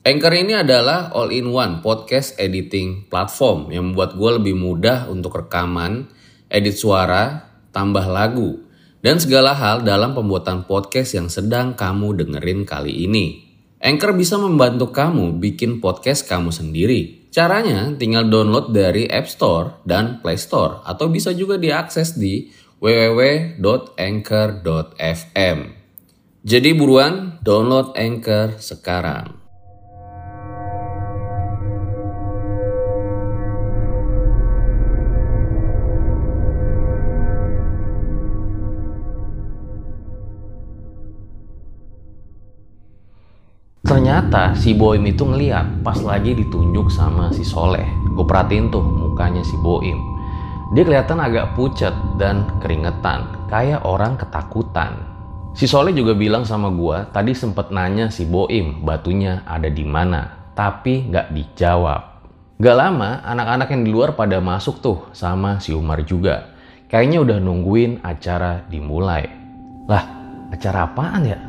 Anchor 0.06 0.30
ini 0.30 0.54
adalah 0.54 1.10
all-in-one 1.10 1.82
podcast 1.82 2.38
editing 2.38 3.10
platform 3.10 3.74
yang 3.74 3.90
membuat 3.90 4.14
gue 4.14 4.30
lebih 4.38 4.54
mudah 4.54 5.10
untuk 5.10 5.42
rekaman, 5.42 6.06
edit 6.46 6.78
suara, 6.78 7.50
tambah 7.74 8.06
lagu, 8.06 8.62
dan 9.02 9.18
segala 9.18 9.58
hal 9.58 9.82
dalam 9.82 10.14
pembuatan 10.14 10.70
podcast 10.70 11.18
yang 11.18 11.26
sedang 11.26 11.74
kamu 11.74 12.14
dengerin 12.14 12.62
kali 12.62 13.10
ini. 13.10 13.48
Anchor 13.78 14.10
bisa 14.14 14.38
membantu 14.38 14.90
kamu 14.90 15.38
bikin 15.42 15.80
podcast 15.82 16.26
kamu 16.26 16.50
sendiri. 16.50 17.30
Caranya 17.30 17.94
tinggal 17.94 18.26
download 18.26 18.74
dari 18.74 19.06
App 19.06 19.30
Store 19.30 19.70
dan 19.86 20.18
Play 20.22 20.38
Store 20.38 20.80
atau 20.82 21.08
bisa 21.10 21.32
juga 21.34 21.58
diakses 21.58 22.18
di 22.18 22.50
www.anchor.fm. 22.82 25.58
Jadi 26.42 26.72
buruan 26.74 27.38
download 27.42 27.96
Anchor 27.98 28.58
sekarang. 28.62 29.47
Ternyata 43.88 44.52
si 44.52 44.76
Boim 44.76 45.00
itu 45.08 45.24
ngeliat 45.24 45.80
pas 45.80 45.96
lagi 46.04 46.36
ditunjuk 46.36 46.92
sama 46.92 47.32
si 47.32 47.40
Soleh. 47.40 47.88
Gue 48.12 48.20
perhatiin 48.20 48.68
tuh 48.68 48.84
mukanya 48.84 49.40
si 49.40 49.56
Boim. 49.64 49.96
Dia 50.76 50.84
kelihatan 50.84 51.16
agak 51.16 51.56
pucat 51.56 51.96
dan 52.20 52.44
keringetan, 52.60 53.48
kayak 53.48 53.80
orang 53.88 54.20
ketakutan. 54.20 54.92
Si 55.56 55.64
Soleh 55.64 55.96
juga 55.96 56.12
bilang 56.12 56.44
sama 56.44 56.68
gue, 56.68 57.08
tadi 57.16 57.32
sempet 57.32 57.72
nanya 57.72 58.12
si 58.12 58.28
Boim 58.28 58.84
batunya 58.84 59.40
ada 59.48 59.72
di 59.72 59.88
mana, 59.88 60.52
tapi 60.52 61.08
nggak 61.08 61.32
dijawab. 61.32 62.20
Gak 62.60 62.76
lama, 62.76 63.24
anak-anak 63.24 63.72
yang 63.72 63.82
di 63.88 63.90
luar 63.94 64.12
pada 64.12 64.36
masuk 64.44 64.84
tuh 64.84 65.08
sama 65.16 65.64
si 65.64 65.72
Umar 65.72 66.04
juga. 66.04 66.52
Kayaknya 66.92 67.24
udah 67.24 67.38
nungguin 67.40 68.04
acara 68.04 68.68
dimulai. 68.68 69.24
Lah, 69.88 70.04
acara 70.52 70.92
apaan 70.92 71.24
ya? 71.24 71.47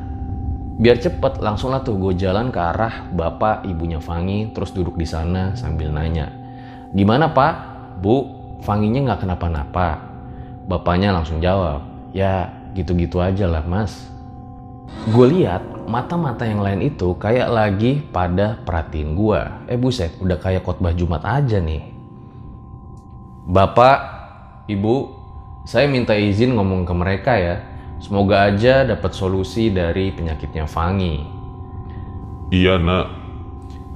Biar 0.79 0.95
cepet, 0.95 1.43
langsung 1.43 1.75
lah 1.75 1.83
tuh 1.83 1.99
gue 1.99 2.15
jalan 2.15 2.55
ke 2.55 2.59
arah 2.59 3.11
bapak 3.11 3.67
ibunya 3.67 3.99
Fangi, 3.99 4.55
terus 4.55 4.71
duduk 4.71 4.95
di 4.95 5.03
sana 5.03 5.51
sambil 5.59 5.91
nanya. 5.91 6.31
Gimana 6.95 7.35
pak? 7.35 7.53
Bu, 7.99 8.39
Fanginya 8.63 9.11
nggak 9.11 9.27
kenapa-napa? 9.27 9.99
Bapaknya 10.71 11.11
langsung 11.11 11.43
jawab, 11.43 11.83
ya 12.15 12.47
gitu-gitu 12.71 13.19
aja 13.19 13.43
lah 13.43 13.63
mas. 13.67 14.07
Gue 15.11 15.31
lihat 15.35 15.63
mata-mata 15.83 16.47
yang 16.47 16.63
lain 16.63 16.85
itu 16.85 17.11
kayak 17.19 17.49
lagi 17.51 17.99
pada 17.99 18.59
perhatiin 18.63 19.19
gue. 19.19 19.41
Eh 19.67 19.75
buset, 19.75 20.15
udah 20.23 20.39
kayak 20.39 20.63
khotbah 20.63 20.95
Jumat 20.95 21.27
aja 21.27 21.59
nih. 21.59 21.83
Bapak, 23.49 23.97
Ibu, 24.69 24.95
saya 25.65 25.89
minta 25.89 26.13
izin 26.13 26.53
ngomong 26.53 26.85
ke 26.85 26.93
mereka 26.93 27.33
ya. 27.35 27.68
Semoga 27.99 28.47
aja 28.47 28.87
dapat 28.87 29.11
solusi 29.11 29.71
dari 29.71 30.15
penyakitnya 30.15 30.65
Fangi. 30.65 31.19
Iya 32.49 32.79
nak, 32.79 33.19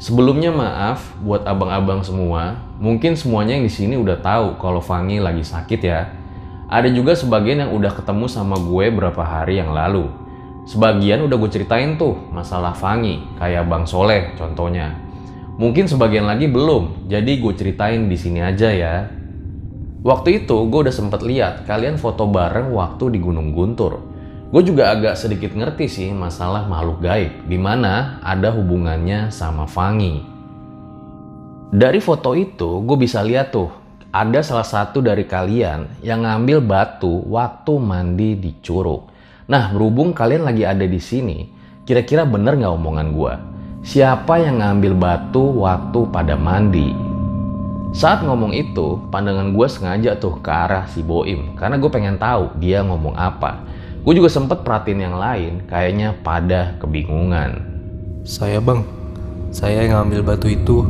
Sebelumnya 0.04 0.52
maaf 0.52 1.16
buat 1.24 1.48
abang-abang 1.48 2.04
semua. 2.04 2.60
Mungkin 2.76 3.16
semuanya 3.16 3.56
yang 3.56 3.64
di 3.64 3.72
sini 3.72 3.96
udah 3.96 4.20
tahu 4.20 4.60
kalau 4.60 4.84
Fangi 4.84 5.24
lagi 5.24 5.48
sakit 5.48 5.80
ya. 5.80 6.12
Ada 6.68 6.92
juga 6.92 7.16
sebagian 7.16 7.64
yang 7.64 7.72
udah 7.72 7.96
ketemu 7.96 8.28
sama 8.28 8.60
gue 8.60 8.92
berapa 8.92 9.24
hari 9.24 9.64
yang 9.64 9.72
lalu. 9.72 10.12
Sebagian 10.68 11.24
udah 11.24 11.40
gue 11.40 11.48
ceritain 11.48 11.96
tuh 11.96 12.20
masalah 12.36 12.76
Fangi, 12.76 13.24
kayak 13.40 13.64
Bang 13.72 13.88
Soleh 13.88 14.36
contohnya. 14.36 14.92
Mungkin 15.56 15.88
sebagian 15.88 16.28
lagi 16.28 16.52
belum, 16.52 17.08
jadi 17.08 17.40
gue 17.40 17.54
ceritain 17.56 18.12
di 18.12 18.20
sini 18.20 18.44
aja 18.44 18.76
ya. 18.76 19.08
Waktu 20.04 20.44
itu 20.44 20.68
gue 20.68 20.80
udah 20.84 20.92
sempet 20.92 21.24
lihat 21.24 21.64
kalian 21.64 21.96
foto 21.96 22.28
bareng 22.28 22.76
waktu 22.76 23.16
di 23.16 23.24
Gunung 23.24 23.56
Guntur. 23.56 24.04
Gue 24.52 24.60
juga 24.60 24.92
agak 24.92 25.16
sedikit 25.16 25.56
ngerti 25.56 25.88
sih 25.88 26.10
masalah 26.12 26.68
makhluk 26.68 27.00
gaib, 27.00 27.48
di 27.48 27.56
mana 27.56 28.20
ada 28.20 28.52
hubungannya 28.52 29.32
sama 29.32 29.64
Fangi. 29.64 30.20
Dari 31.72 32.04
foto 32.04 32.36
itu 32.36 32.84
gue 32.84 32.98
bisa 33.00 33.24
lihat 33.24 33.56
tuh, 33.56 33.72
ada 34.12 34.44
salah 34.44 34.68
satu 34.68 35.00
dari 35.00 35.24
kalian 35.24 36.04
yang 36.04 36.28
ngambil 36.28 36.60
batu 36.60 37.24
waktu 37.32 37.74
mandi 37.80 38.36
di 38.36 38.60
curug. 38.60 39.08
Nah 39.48 39.72
berhubung 39.72 40.12
kalian 40.12 40.44
lagi 40.44 40.68
ada 40.68 40.84
di 40.84 41.00
sini, 41.00 41.48
kira-kira 41.88 42.28
bener 42.28 42.60
nggak 42.60 42.76
omongan 42.76 43.08
gue? 43.16 43.34
Siapa 43.88 44.36
yang 44.36 44.60
ngambil 44.60 44.94
batu 45.00 45.64
waktu 45.64 46.00
pada 46.12 46.36
mandi? 46.36 47.13
Saat 47.94 48.26
ngomong 48.26 48.58
itu, 48.58 48.98
pandangan 49.14 49.54
gue 49.54 49.68
sengaja 49.70 50.18
tuh 50.18 50.42
ke 50.42 50.50
arah 50.50 50.90
si 50.90 51.06
Boim, 51.06 51.54
karena 51.54 51.78
gue 51.78 51.94
pengen 51.94 52.18
tahu 52.18 52.50
dia 52.58 52.82
ngomong 52.82 53.14
apa. 53.14 53.62
Gue 54.02 54.18
juga 54.18 54.34
sempet 54.34 54.66
perhatiin 54.66 55.06
yang 55.06 55.22
lain, 55.22 55.62
kayaknya 55.70 56.18
pada 56.26 56.74
kebingungan. 56.82 57.62
Saya 58.26 58.58
bang, 58.58 58.82
saya 59.54 59.86
yang 59.86 60.10
ngambil 60.10 60.26
batu 60.26 60.50
itu. 60.50 60.90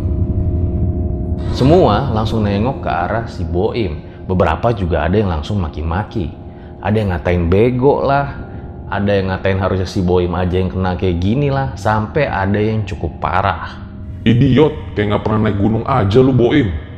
Semua 1.52 2.08
langsung 2.08 2.48
nengok 2.48 2.80
ke 2.80 2.90
arah 2.90 3.28
si 3.28 3.44
Boim. 3.44 4.00
Beberapa 4.24 4.72
juga 4.72 5.04
ada 5.04 5.20
yang 5.20 5.28
langsung 5.28 5.60
maki-maki. 5.60 6.32
Ada 6.80 7.04
yang 7.04 7.12
ngatain 7.12 7.52
bego 7.52 8.00
lah. 8.00 8.32
Ada 8.88 9.12
yang 9.20 9.28
ngatain 9.28 9.60
harusnya 9.60 9.92
si 9.92 10.00
Boim 10.00 10.32
aja 10.40 10.56
yang 10.56 10.72
kena 10.72 10.96
kayak 10.96 11.20
gini 11.20 11.52
lah. 11.52 11.76
Sampai 11.76 12.32
ada 12.32 12.64
yang 12.64 12.88
cukup 12.88 13.20
parah. 13.20 13.84
idiot, 14.24 14.96
kayak 14.96 15.12
nggak 15.12 15.24
pernah 15.28 15.40
naik 15.52 15.60
gunung 15.60 15.84
aja 15.84 16.24
lu 16.24 16.32
Boim. 16.32 16.93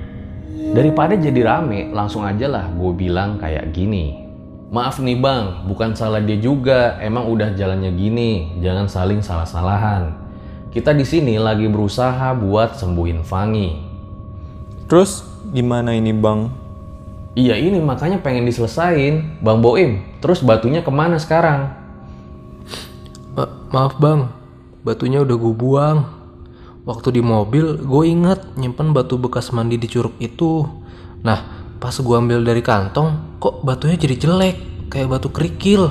Daripada 0.73 1.13
jadi 1.13 1.45
rame, 1.45 1.93
langsung 1.93 2.25
aja 2.25 2.49
lah 2.49 2.65
gue 2.73 2.91
bilang 2.95 3.37
kayak 3.37 3.69
gini. 3.69 4.25
Maaf 4.73 4.97
nih 4.97 5.19
bang, 5.21 5.69
bukan 5.69 5.93
salah 5.93 6.23
dia 6.23 6.41
juga. 6.41 6.97
Emang 6.97 7.29
udah 7.29 7.53
jalannya 7.53 7.93
gini. 7.93 8.57
Jangan 8.65 8.89
saling 8.89 9.21
salah-salahan. 9.21 10.17
Kita 10.73 10.91
di 10.91 11.05
sini 11.05 11.37
lagi 11.37 11.69
berusaha 11.69 12.33
buat 12.33 12.75
sembuhin 12.75 13.21
Fangi. 13.21 13.69
Terus 14.89 15.23
gimana 15.53 15.93
ini 15.93 16.11
bang? 16.11 16.49
Iya 17.35 17.59
ini 17.59 17.79
makanya 17.83 18.23
pengen 18.23 18.47
diselesain. 18.47 19.39
Bang 19.43 19.61
Boim, 19.61 20.03
terus 20.23 20.41
batunya 20.41 20.81
ke 20.81 20.91
mana 20.91 21.19
sekarang? 21.21 21.71
Ma- 23.35 23.53
maaf 23.71 23.99
bang, 23.99 24.31
batunya 24.81 25.19
udah 25.19 25.35
gue 25.35 25.53
buang. 25.55 26.14
Waktu 26.85 27.17
di 27.17 27.21
mobil, 27.25 27.81
gue 27.81 28.03
inget 28.05 28.45
nyimpen 28.61 28.93
batu 28.93 29.17
bekas 29.17 29.49
mandi 29.49 29.73
di 29.81 29.89
curug 29.89 30.13
itu. 30.21 30.69
Nah, 31.25 31.73
pas 31.81 31.97
gue 31.97 32.13
ambil 32.13 32.45
dari 32.45 32.61
kantong, 32.61 33.41
kok 33.41 33.65
batunya 33.65 33.97
jadi 33.97 34.13
jelek, 34.21 34.57
kayak 34.93 35.17
batu 35.17 35.33
kerikil. 35.33 35.89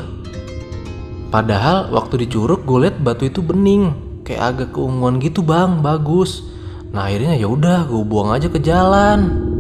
Padahal 1.35 1.91
waktu 1.91 2.23
di 2.23 2.27
curug 2.31 2.63
gue 2.63 2.87
liat 2.87 3.03
batu 3.03 3.27
itu 3.27 3.43
bening, 3.43 3.91
kayak 4.23 4.55
agak 4.55 4.79
keunguan 4.79 5.19
gitu 5.19 5.43
bang, 5.43 5.83
bagus. 5.83 6.47
Nah 6.95 7.11
akhirnya 7.11 7.43
ya 7.43 7.51
udah, 7.51 7.91
gue 7.91 8.07
buang 8.07 8.31
aja 8.31 8.47
ke 8.47 8.63
jalan. 8.63 9.51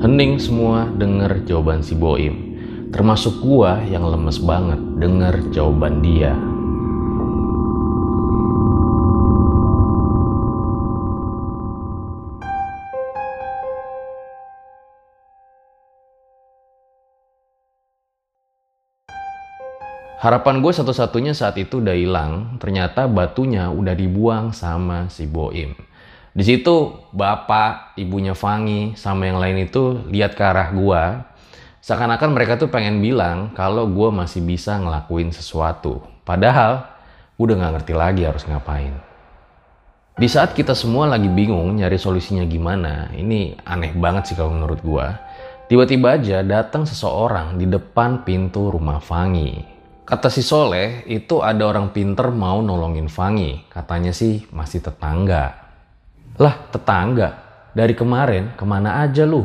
Hening 0.00 0.40
semua 0.40 0.88
denger 0.96 1.44
jawaban 1.44 1.84
si 1.84 1.92
Boim. 1.92 2.56
Termasuk 2.88 3.44
gua 3.44 3.84
yang 3.84 4.08
lemes 4.08 4.40
banget 4.40 4.80
denger 4.96 5.52
jawaban 5.52 6.00
dia. 6.00 6.47
Harapan 20.18 20.58
gue 20.58 20.72
satu-satunya 20.74 21.30
saat 21.30 21.54
itu 21.62 21.78
udah 21.78 21.94
hilang. 21.94 22.58
Ternyata 22.58 23.06
batunya 23.06 23.70
udah 23.70 23.94
dibuang 23.94 24.50
sama 24.50 25.06
si 25.06 25.30
Boim. 25.30 25.78
Di 26.38 26.46
situ 26.46 26.94
bapak, 27.14 27.98
ibunya 27.98 28.34
Fangi, 28.34 28.94
sama 28.94 29.26
yang 29.26 29.42
lain 29.42 29.66
itu 29.66 30.06
lihat 30.06 30.38
ke 30.38 30.42
arah 30.46 30.70
gua. 30.70 31.26
Seakan-akan 31.82 32.30
mereka 32.34 32.54
tuh 32.58 32.70
pengen 32.70 33.02
bilang 33.02 33.54
kalau 33.54 33.86
gua 33.90 34.10
masih 34.10 34.46
bisa 34.46 34.78
ngelakuin 34.78 35.34
sesuatu. 35.34 36.02
Padahal 36.26 36.86
gue 37.34 37.42
udah 37.42 37.58
nggak 37.58 37.72
ngerti 37.78 37.94
lagi 37.94 38.22
harus 38.26 38.46
ngapain. 38.46 38.94
Di 40.18 40.26
saat 40.26 40.54
kita 40.54 40.74
semua 40.74 41.06
lagi 41.06 41.30
bingung 41.30 41.78
nyari 41.78 41.94
solusinya 41.94 42.42
gimana, 42.42 43.10
ini 43.14 43.54
aneh 43.62 43.94
banget 43.94 44.30
sih 44.30 44.36
kalau 44.38 44.50
menurut 44.50 44.82
gua. 44.82 45.14
Tiba-tiba 45.70 46.18
aja 46.18 46.42
datang 46.42 46.86
seseorang 46.86 47.54
di 47.54 47.70
depan 47.70 48.26
pintu 48.26 48.70
rumah 48.70 48.98
Fangi. 48.98 49.77
Kata 50.08 50.32
si 50.32 50.40
Soleh, 50.40 51.04
itu 51.04 51.44
ada 51.44 51.68
orang 51.68 51.92
pinter 51.92 52.32
mau 52.32 52.64
nolongin 52.64 53.12
Fangi. 53.12 53.68
Katanya 53.68 54.08
sih 54.08 54.40
masih 54.56 54.80
tetangga. 54.80 55.52
Lah 56.40 56.64
tetangga, 56.72 57.36
dari 57.76 57.92
kemarin 57.92 58.56
ke 58.56 58.64
mana 58.64 59.04
aja 59.04 59.28
lu? 59.28 59.44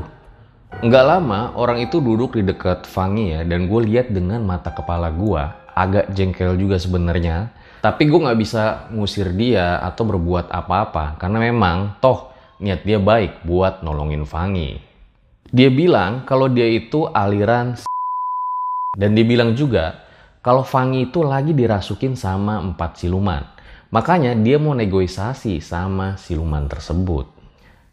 Nggak 0.80 1.04
lama 1.04 1.52
orang 1.60 1.84
itu 1.84 2.00
duduk 2.00 2.40
di 2.40 2.48
dekat 2.48 2.88
Fangi 2.88 3.36
ya 3.36 3.44
dan 3.44 3.68
gue 3.68 3.92
lihat 3.92 4.16
dengan 4.16 4.40
mata 4.48 4.72
kepala 4.72 5.12
gue 5.12 5.44
agak 5.76 6.16
jengkel 6.16 6.56
juga 6.56 6.80
sebenarnya. 6.80 7.52
Tapi 7.84 8.08
gue 8.08 8.24
nggak 8.24 8.40
bisa 8.40 8.88
ngusir 8.96 9.36
dia 9.36 9.84
atau 9.84 10.08
berbuat 10.08 10.48
apa-apa 10.48 11.20
karena 11.20 11.44
memang 11.44 12.00
toh 12.00 12.32
niat 12.64 12.88
dia 12.88 13.04
baik 13.04 13.44
buat 13.44 13.84
nolongin 13.84 14.24
Fangi. 14.24 14.80
Dia 15.52 15.68
bilang 15.68 16.24
kalau 16.24 16.48
dia 16.48 16.72
itu 16.72 17.04
aliran 17.12 17.76
dan 18.96 19.12
dia 19.12 19.28
bilang 19.28 19.60
juga 19.60 20.00
kalau 20.44 20.68
Fangi 20.68 21.08
itu 21.08 21.24
lagi 21.24 21.56
dirasukin 21.56 22.20
sama 22.20 22.60
empat 22.60 23.00
siluman. 23.00 23.48
Makanya 23.96 24.36
dia 24.36 24.60
mau 24.60 24.76
negosiasi 24.76 25.64
sama 25.64 26.20
siluman 26.20 26.68
tersebut. 26.68 27.32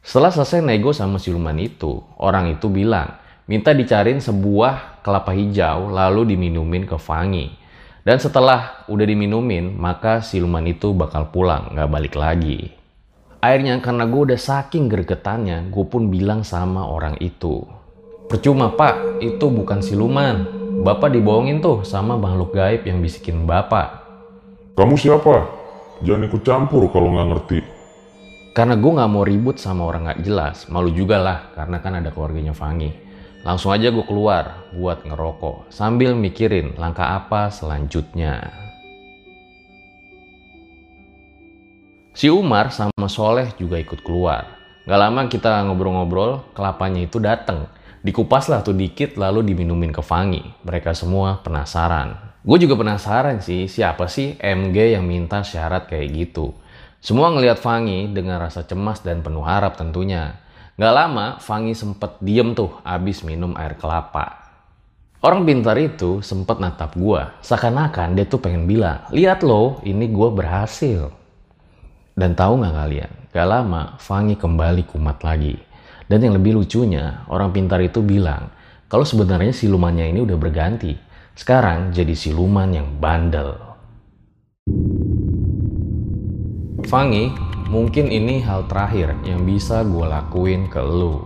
Setelah 0.02 0.34
selesai 0.34 0.58
nego 0.58 0.90
sama 0.90 1.22
siluman 1.22 1.54
itu, 1.62 2.02
orang 2.18 2.50
itu 2.50 2.66
bilang 2.66 3.22
minta 3.46 3.70
dicariin 3.70 4.18
sebuah 4.18 4.98
kelapa 5.06 5.30
hijau 5.30 5.94
lalu 5.94 6.34
diminumin 6.34 6.90
ke 6.90 6.98
Fangi. 6.98 7.54
Dan 8.02 8.18
setelah 8.18 8.82
udah 8.90 9.06
diminumin, 9.06 9.76
maka 9.78 10.18
siluman 10.18 10.66
itu 10.66 10.90
bakal 10.90 11.30
pulang, 11.30 11.70
nggak 11.76 11.90
balik 11.92 12.14
lagi. 12.18 12.74
Akhirnya 13.38 13.78
karena 13.78 14.10
gue 14.10 14.32
udah 14.32 14.40
saking 14.40 14.90
gregetannya, 14.90 15.70
gue 15.70 15.84
pun 15.86 16.10
bilang 16.10 16.42
sama 16.42 16.82
orang 16.82 17.14
itu. 17.22 17.62
Percuma 18.26 18.74
pak, 18.74 19.22
itu 19.22 19.46
bukan 19.46 19.78
siluman. 19.78 20.59
Bapak 20.80 21.12
dibohongin 21.12 21.60
tuh 21.60 21.84
sama 21.84 22.16
makhluk 22.16 22.56
gaib 22.56 22.88
yang 22.88 23.04
bisikin 23.04 23.44
bapak. 23.44 24.00
Kamu 24.80 24.96
siapa? 24.96 25.44
Jangan 26.00 26.24
ikut 26.24 26.40
campur 26.40 26.88
kalau 26.88 27.12
nggak 27.12 27.28
ngerti. 27.36 27.60
Karena 28.56 28.80
gue 28.80 28.88
nggak 28.88 29.10
mau 29.12 29.20
ribut 29.20 29.60
sama 29.60 29.84
orang 29.84 30.08
nggak 30.08 30.24
jelas, 30.24 30.72
malu 30.72 30.88
juga 30.88 31.20
lah 31.20 31.52
karena 31.52 31.84
kan 31.84 32.00
ada 32.00 32.08
keluarganya 32.08 32.56
Fangi. 32.56 32.96
Langsung 33.44 33.76
aja 33.76 33.92
gue 33.92 34.04
keluar 34.08 34.72
buat 34.72 35.04
ngerokok 35.04 35.68
sambil 35.68 36.16
mikirin 36.16 36.72
langkah 36.80 37.12
apa 37.12 37.52
selanjutnya. 37.52 38.48
Si 42.16 42.32
Umar 42.32 42.72
sama 42.72 43.04
Soleh 43.12 43.52
juga 43.60 43.76
ikut 43.76 44.00
keluar. 44.00 44.48
Gak 44.88 44.96
lama 44.96 45.28
kita 45.28 45.60
ngobrol-ngobrol, 45.68 46.56
kelapanya 46.56 47.04
itu 47.04 47.20
dateng. 47.20 47.68
Dikupas 48.00 48.48
lah 48.48 48.64
tuh 48.64 48.72
dikit 48.72 49.20
lalu 49.20 49.52
diminumin 49.52 49.92
ke 49.92 50.00
Fangi. 50.00 50.40
Mereka 50.64 50.96
semua 50.96 51.44
penasaran. 51.44 52.16
Gue 52.40 52.56
juga 52.56 52.80
penasaran 52.80 53.44
sih 53.44 53.68
siapa 53.68 54.08
sih 54.08 54.40
MG 54.40 54.96
yang 54.96 55.04
minta 55.04 55.44
syarat 55.44 55.84
kayak 55.84 56.08
gitu. 56.16 56.56
Semua 57.04 57.28
ngelihat 57.28 57.60
Fangi 57.60 58.08
dengan 58.08 58.40
rasa 58.40 58.64
cemas 58.64 59.04
dan 59.04 59.20
penuh 59.20 59.44
harap 59.44 59.76
tentunya. 59.76 60.40
Gak 60.80 60.96
lama, 60.96 61.36
Fangi 61.44 61.76
sempet 61.76 62.16
diem 62.24 62.56
tuh 62.56 62.80
abis 62.88 63.20
minum 63.20 63.52
air 63.60 63.76
kelapa. 63.76 64.40
Orang 65.20 65.44
pintar 65.44 65.76
itu 65.76 66.24
sempet 66.24 66.56
natap 66.56 66.96
gua, 66.96 67.36
seakan-akan 67.44 68.16
dia 68.16 68.24
tuh 68.24 68.40
pengen 68.40 68.64
bilang, 68.64 69.04
lihat 69.12 69.44
loh, 69.44 69.84
ini 69.84 70.08
gua 70.08 70.32
berhasil. 70.32 71.12
Dan 72.16 72.32
tahu 72.32 72.64
nggak 72.64 72.72
kalian, 72.72 73.12
gak 73.28 73.48
lama 73.48 74.00
Fangi 74.00 74.40
kembali 74.40 74.88
kumat 74.88 75.20
lagi. 75.20 75.60
Dan 76.10 76.26
yang 76.26 76.34
lebih 76.34 76.58
lucunya, 76.58 77.22
orang 77.30 77.54
pintar 77.54 77.78
itu 77.78 78.02
bilang, 78.02 78.50
kalau 78.90 79.06
sebenarnya 79.06 79.54
silumannya 79.54 80.10
ini 80.10 80.26
udah 80.26 80.34
berganti. 80.34 80.98
Sekarang 81.38 81.94
jadi 81.94 82.18
siluman 82.18 82.74
yang 82.74 82.98
bandel. 82.98 83.54
Fangi 86.90 87.30
Mungkin 87.70 88.10
ini 88.10 88.42
hal 88.42 88.66
terakhir 88.66 89.14
yang 89.22 89.46
bisa 89.46 89.86
gue 89.86 90.02
lakuin 90.02 90.66
ke 90.66 90.82
lu. 90.82 91.22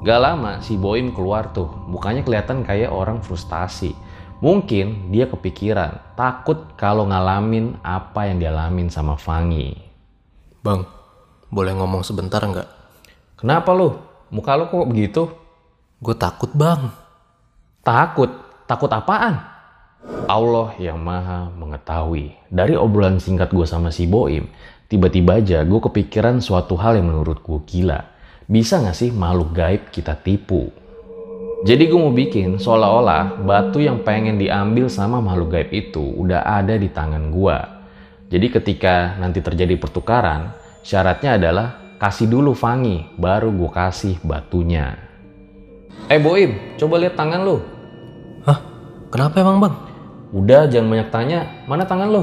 Gak 0.00 0.16
lama 0.16 0.64
si 0.64 0.80
Boim 0.80 1.12
keluar 1.12 1.52
tuh, 1.52 1.68
mukanya 1.84 2.24
kelihatan 2.24 2.64
kayak 2.64 2.88
orang 2.88 3.20
frustasi. 3.20 3.92
Mungkin 4.40 5.12
dia 5.12 5.28
kepikiran, 5.28 6.16
takut 6.16 6.72
kalau 6.80 7.04
ngalamin 7.04 7.76
apa 7.84 8.32
yang 8.32 8.40
dialamin 8.40 8.88
sama 8.88 9.20
Fangi. 9.20 9.76
Bang, 10.64 10.88
boleh 11.54 11.70
ngomong 11.78 12.02
sebentar 12.02 12.42
nggak? 12.42 12.66
Kenapa 13.38 13.70
lu? 13.70 13.94
Muka 14.34 14.58
lu 14.58 14.66
kok 14.66 14.90
begitu? 14.90 15.22
Gue 16.02 16.18
takut 16.18 16.50
bang. 16.50 16.90
Takut? 17.86 18.26
Takut 18.66 18.90
apaan? 18.90 19.38
Allah 20.26 20.74
yang 20.82 20.98
maha 20.98 21.54
mengetahui. 21.54 22.34
Dari 22.50 22.74
obrolan 22.74 23.22
singkat 23.22 23.54
gue 23.54 23.62
sama 23.70 23.94
si 23.94 24.10
Boim, 24.10 24.50
tiba-tiba 24.90 25.38
aja 25.38 25.62
gue 25.62 25.78
kepikiran 25.78 26.42
suatu 26.42 26.74
hal 26.74 26.98
yang 26.98 27.14
menurut 27.14 27.38
gue 27.38 27.60
gila. 27.70 28.02
Bisa 28.50 28.82
gak 28.82 28.98
sih 28.98 29.14
makhluk 29.14 29.54
gaib 29.54 29.94
kita 29.94 30.18
tipu? 30.18 30.74
Jadi 31.64 31.88
gue 31.88 31.96
mau 31.96 32.12
bikin 32.12 32.60
seolah-olah 32.60 33.40
batu 33.46 33.80
yang 33.80 34.02
pengen 34.04 34.36
diambil 34.36 34.90
sama 34.90 35.22
makhluk 35.22 35.54
gaib 35.54 35.70
itu 35.72 36.02
udah 36.02 36.44
ada 36.44 36.76
di 36.76 36.90
tangan 36.90 37.30
gue. 37.30 37.58
Jadi 38.28 38.46
ketika 38.50 39.16
nanti 39.16 39.40
terjadi 39.40 39.78
pertukaran, 39.80 40.63
syaratnya 40.84 41.40
adalah 41.40 41.96
kasih 41.96 42.28
dulu 42.28 42.52
Fangi, 42.52 43.08
baru 43.16 43.48
gue 43.48 43.70
kasih 43.72 44.20
batunya. 44.20 45.00
Eh 46.12 46.20
Boim, 46.20 46.76
coba 46.76 47.00
lihat 47.00 47.16
tangan 47.16 47.40
lu. 47.40 47.56
Hah? 48.44 48.60
Kenapa 49.08 49.40
emang 49.40 49.58
bang? 49.64 49.74
Udah 50.36 50.68
jangan 50.68 50.92
banyak 50.92 51.08
tanya, 51.08 51.40
mana 51.64 51.88
tangan 51.88 52.12
lo? 52.12 52.22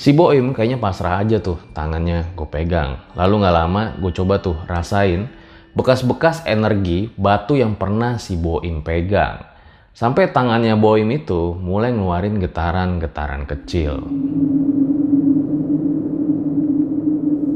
Si 0.00 0.16
Boim 0.16 0.56
kayaknya 0.56 0.80
pasrah 0.80 1.20
aja 1.20 1.36
tuh 1.36 1.60
tangannya 1.76 2.32
gue 2.32 2.48
pegang. 2.48 2.96
Lalu 3.12 3.44
gak 3.44 3.54
lama 3.54 3.82
gue 4.00 4.12
coba 4.16 4.40
tuh 4.40 4.56
rasain 4.64 5.28
bekas-bekas 5.76 6.44
energi 6.48 7.12
batu 7.16 7.60
yang 7.60 7.76
pernah 7.76 8.16
si 8.16 8.40
Boim 8.40 8.80
pegang. 8.80 9.44
Sampai 9.92 10.32
tangannya 10.32 10.72
Boim 10.80 11.12
itu 11.12 11.52
mulai 11.60 11.92
ngeluarin 11.92 12.40
getaran-getaran 12.40 13.44
kecil. 13.44 14.00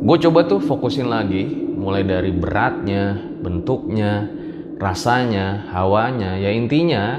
Gue 0.07 0.23
coba 0.23 0.47
tuh 0.47 0.63
fokusin 0.63 1.11
lagi, 1.11 1.51
mulai 1.75 2.07
dari 2.07 2.31
beratnya, 2.31 3.19
bentuknya, 3.43 4.31
rasanya, 4.79 5.67
hawanya, 5.75 6.39
ya 6.39 6.55
intinya 6.55 7.19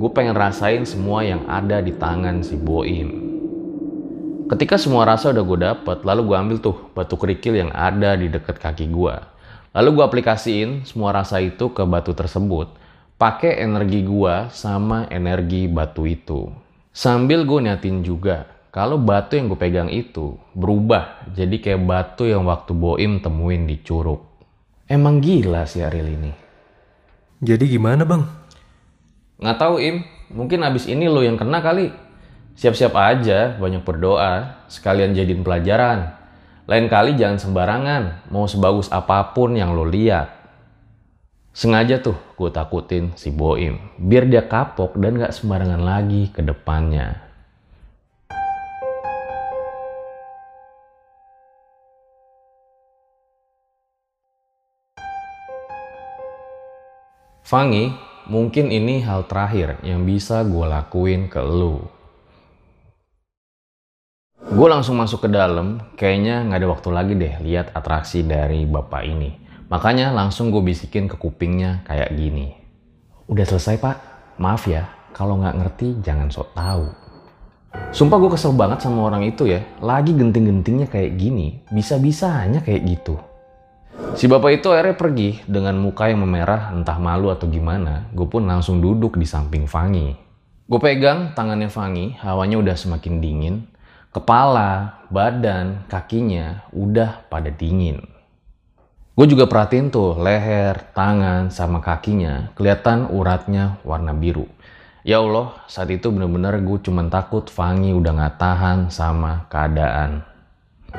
gue 0.00 0.10
pengen 0.16 0.32
rasain 0.32 0.88
semua 0.88 1.20
yang 1.28 1.44
ada 1.44 1.84
di 1.84 1.92
tangan 1.92 2.40
si 2.40 2.56
Boim. 2.56 3.28
Ketika 4.48 4.80
semua 4.80 5.04
rasa 5.04 5.28
udah 5.28 5.44
gue 5.44 5.58
dapet, 5.60 6.08
lalu 6.08 6.32
gue 6.32 6.36
ambil 6.40 6.56
tuh 6.56 6.76
batu 6.96 7.20
kerikil 7.20 7.52
yang 7.52 7.68
ada 7.68 8.16
di 8.16 8.32
dekat 8.32 8.56
kaki 8.56 8.88
gue. 8.88 9.12
Lalu 9.76 10.00
gue 10.00 10.04
aplikasiin 10.08 10.88
semua 10.88 11.12
rasa 11.12 11.36
itu 11.36 11.68
ke 11.68 11.84
batu 11.84 12.16
tersebut, 12.16 12.72
pakai 13.20 13.60
energi 13.60 14.08
gue 14.08 14.48
sama 14.48 15.04
energi 15.12 15.68
batu 15.68 16.08
itu. 16.08 16.48
Sambil 16.96 17.44
gue 17.44 17.60
niatin 17.60 18.00
juga, 18.00 18.48
kalau 18.72 18.96
batu 18.96 19.36
yang 19.36 19.52
gue 19.52 19.60
pegang 19.60 19.92
itu 19.92 20.40
berubah 20.56 21.28
jadi 21.36 21.60
kayak 21.60 21.84
batu 21.84 22.24
yang 22.24 22.48
waktu 22.48 22.72
Boim 22.72 23.20
temuin 23.20 23.68
di 23.68 23.76
curug. 23.84 24.24
Emang 24.88 25.20
gila 25.20 25.68
sih 25.68 25.84
Ariel 25.84 26.08
ini. 26.08 26.32
Jadi 27.44 27.68
gimana 27.68 28.08
bang? 28.08 28.24
Nggak 29.44 29.58
tahu 29.60 29.76
Im, 29.76 30.08
mungkin 30.32 30.64
abis 30.64 30.88
ini 30.88 31.04
lo 31.04 31.20
yang 31.20 31.36
kena 31.36 31.60
kali. 31.60 31.92
Siap-siap 32.56 32.96
aja, 32.96 33.60
banyak 33.60 33.84
berdoa, 33.84 34.64
sekalian 34.72 35.12
jadiin 35.12 35.44
pelajaran. 35.44 36.16
Lain 36.64 36.88
kali 36.88 37.12
jangan 37.18 37.36
sembarangan, 37.42 38.32
mau 38.32 38.48
sebagus 38.48 38.88
apa 38.88 39.36
pun 39.36 39.52
yang 39.52 39.76
lo 39.76 39.84
lihat. 39.84 40.32
Sengaja 41.52 42.00
tuh 42.00 42.16
gue 42.40 42.48
takutin 42.48 43.12
si 43.20 43.28
Boim, 43.28 43.76
biar 44.00 44.24
dia 44.24 44.48
kapok 44.48 44.96
dan 44.96 45.20
gak 45.20 45.36
sembarangan 45.36 45.84
lagi 45.84 46.32
ke 46.32 46.40
depannya. 46.40 47.31
Fangi 57.52 57.92
mungkin 58.32 58.72
ini 58.72 59.04
hal 59.04 59.28
terakhir 59.28 59.76
yang 59.84 60.08
bisa 60.08 60.40
gue 60.40 60.64
lakuin 60.64 61.28
ke 61.28 61.36
lu. 61.44 61.84
Gue 64.40 64.68
langsung 64.72 64.96
masuk 64.96 65.28
ke 65.28 65.28
dalam, 65.28 65.92
kayaknya 66.00 66.48
nggak 66.48 66.60
ada 66.64 66.68
waktu 66.72 66.88
lagi 66.88 67.12
deh 67.12 67.34
lihat 67.44 67.76
atraksi 67.76 68.24
dari 68.24 68.64
bapak 68.64 69.04
ini. 69.04 69.36
Makanya 69.68 70.16
langsung 70.16 70.48
gue 70.48 70.64
bisikin 70.64 71.12
ke 71.12 71.20
kupingnya 71.20 71.84
kayak 71.84 72.16
gini. 72.16 72.56
Udah 73.28 73.44
selesai 73.44 73.76
pak, 73.76 73.96
maaf 74.40 74.64
ya, 74.64 74.88
kalau 75.12 75.36
nggak 75.36 75.60
ngerti 75.60 76.00
jangan 76.00 76.32
sok 76.32 76.56
tahu. 76.56 76.88
Sumpah 77.92 78.16
gue 78.16 78.32
kesel 78.32 78.56
banget 78.56 78.80
sama 78.80 79.12
orang 79.12 79.28
itu 79.28 79.44
ya, 79.44 79.60
lagi 79.84 80.16
genting-gentingnya 80.16 80.88
kayak 80.88 81.20
gini, 81.20 81.60
bisa-bisanya 81.68 82.64
kayak 82.64 82.80
gitu. 82.96 83.20
Si 83.92 84.24
bapak 84.24 84.60
itu 84.60 84.72
akhirnya 84.72 84.96
pergi 84.96 85.44
dengan 85.44 85.76
muka 85.76 86.08
yang 86.08 86.24
memerah 86.24 86.72
entah 86.72 86.96
malu 86.96 87.28
atau 87.28 87.44
gimana. 87.48 88.08
Gue 88.16 88.24
pun 88.24 88.44
langsung 88.44 88.80
duduk 88.80 89.20
di 89.20 89.28
samping 89.28 89.68
Fangi. 89.68 90.16
Gue 90.64 90.80
pegang 90.80 91.36
tangannya 91.36 91.68
Fangi, 91.68 92.16
hawanya 92.24 92.56
udah 92.60 92.76
semakin 92.76 93.20
dingin. 93.20 93.68
Kepala, 94.12 95.04
badan, 95.12 95.84
kakinya 95.88 96.64
udah 96.72 97.28
pada 97.28 97.52
dingin. 97.52 98.04
Gue 99.12 99.28
juga 99.28 99.44
perhatiin 99.44 99.92
tuh 99.92 100.16
leher, 100.16 100.92
tangan, 100.96 101.52
sama 101.52 101.84
kakinya 101.84 102.52
kelihatan 102.56 103.12
uratnya 103.12 103.76
warna 103.84 104.16
biru. 104.16 104.48
Ya 105.04 105.20
Allah, 105.20 105.52
saat 105.68 105.92
itu 105.92 106.08
bener-bener 106.08 106.64
gue 106.64 106.78
cuman 106.80 107.12
takut 107.12 107.44
Fangi 107.52 107.92
udah 107.92 108.12
gak 108.16 108.36
tahan 108.40 108.78
sama 108.88 109.44
keadaan 109.52 110.31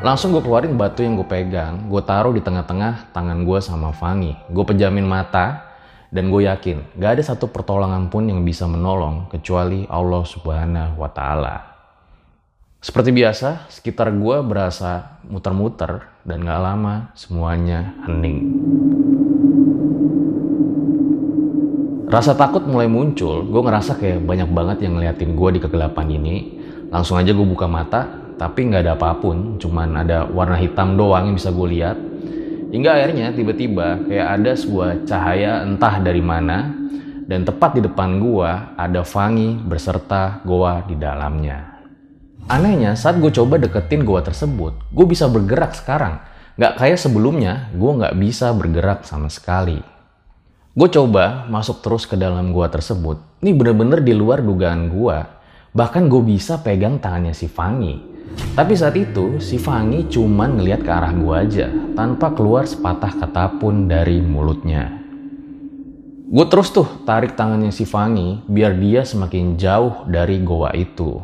Langsung 0.02 0.34
gue 0.34 0.42
keluarin 0.42 0.74
batu 0.74 1.06
yang 1.06 1.14
gue 1.14 1.28
pegang, 1.30 1.86
gue 1.86 2.02
taruh 2.02 2.34
di 2.34 2.42
tengah-tengah 2.42 3.14
tangan 3.14 3.46
gue 3.46 3.60
sama 3.62 3.94
Fangi. 3.94 4.34
Gue 4.50 4.66
pejamin 4.66 5.06
mata, 5.06 5.74
Dan 6.14 6.30
gue 6.30 6.46
yakin, 6.46 6.94
gak 7.02 7.18
ada 7.18 7.24
satu 7.26 7.50
pertolongan 7.50 8.06
pun 8.14 8.30
yang 8.30 8.46
bisa 8.46 8.70
menolong 8.70 9.34
kecuali 9.34 9.90
Allah 9.90 10.22
Subhanahu 10.22 11.02
wa 11.02 11.10
Ta'ala. 11.10 11.56
Seperti 12.86 13.10
biasa, 13.10 13.66
sekitar 13.66 14.14
gue 14.14 14.38
berasa 14.46 15.18
muter-muter 15.26 16.06
dan 16.22 16.46
gak 16.46 16.62
lama 16.62 17.10
semuanya 17.18 17.98
hening. 18.06 18.46
Rasa 22.14 22.38
takut 22.38 22.62
mulai 22.70 22.86
muncul, 22.86 23.42
gue 23.50 23.62
ngerasa 23.66 23.98
kayak 23.98 24.22
banyak 24.22 24.54
banget 24.54 24.86
yang 24.86 25.02
ngeliatin 25.02 25.34
gue 25.34 25.50
di 25.58 25.60
kegelapan 25.66 26.14
ini. 26.14 26.36
Langsung 26.94 27.18
aja 27.18 27.34
gue 27.34 27.48
buka 27.50 27.66
mata, 27.66 28.23
tapi 28.44 28.68
nggak 28.68 28.84
ada 28.84 29.00
apa 29.00 29.16
pun, 29.24 29.56
cuman 29.56 30.04
ada 30.04 30.28
warna 30.28 30.60
hitam 30.60 31.00
doang 31.00 31.32
yang 31.32 31.36
bisa 31.40 31.56
gue 31.56 31.80
lihat. 31.80 31.96
Hingga 32.76 32.92
akhirnya 32.92 33.32
tiba-tiba 33.32 34.04
kayak 34.04 34.28
ada 34.36 34.52
sebuah 34.52 35.08
cahaya 35.08 35.64
entah 35.64 36.04
dari 36.04 36.20
mana, 36.20 36.76
dan 37.24 37.48
tepat 37.48 37.80
di 37.80 37.88
depan 37.88 38.20
gue 38.20 38.52
ada 38.76 39.08
Fangi 39.08 39.56
berserta 39.56 40.44
goa 40.44 40.84
di 40.84 41.00
dalamnya. 41.00 41.80
Anehnya 42.52 43.00
saat 43.00 43.24
gue 43.24 43.32
coba 43.32 43.56
deketin 43.56 44.04
goa 44.04 44.20
tersebut, 44.20 44.76
gue 44.92 45.06
bisa 45.08 45.32
bergerak 45.32 45.72
sekarang. 45.80 46.20
Nggak 46.60 46.84
kayak 46.84 47.00
sebelumnya, 47.00 47.72
gue 47.72 47.92
nggak 47.96 48.20
bisa 48.20 48.52
bergerak 48.52 49.08
sama 49.08 49.32
sekali. 49.32 49.80
Gue 50.76 50.90
coba 50.92 51.48
masuk 51.48 51.80
terus 51.86 52.10
ke 52.10 52.18
dalam 52.18 52.50
gua 52.50 52.66
tersebut. 52.66 53.22
Ini 53.46 53.54
bener-bener 53.54 54.02
di 54.02 54.10
luar 54.18 54.42
dugaan 54.42 54.90
gua. 54.90 55.43
Bahkan 55.74 56.06
gue 56.06 56.22
bisa 56.22 56.62
pegang 56.62 57.02
tangannya 57.02 57.34
si 57.34 57.50
Fangi. 57.50 57.98
Tapi 58.54 58.74
saat 58.78 58.94
itu, 58.94 59.42
si 59.42 59.58
Fangi 59.58 60.06
cuman 60.06 60.62
ngeliat 60.62 60.86
ke 60.86 60.92
arah 60.94 61.14
gua 61.18 61.42
aja, 61.42 61.70
tanpa 61.98 62.30
keluar 62.34 62.70
sepatah 62.70 63.18
kata 63.18 63.58
pun 63.58 63.90
dari 63.90 64.22
mulutnya. 64.22 65.02
Gue 66.30 66.46
terus 66.46 66.70
tuh 66.70 66.86
tarik 67.10 67.34
tangannya 67.34 67.74
si 67.74 67.90
Fangi, 67.90 68.46
biar 68.46 68.78
dia 68.78 69.02
semakin 69.02 69.58
jauh 69.58 70.06
dari 70.06 70.42
goa 70.46 70.74
itu. 70.78 71.18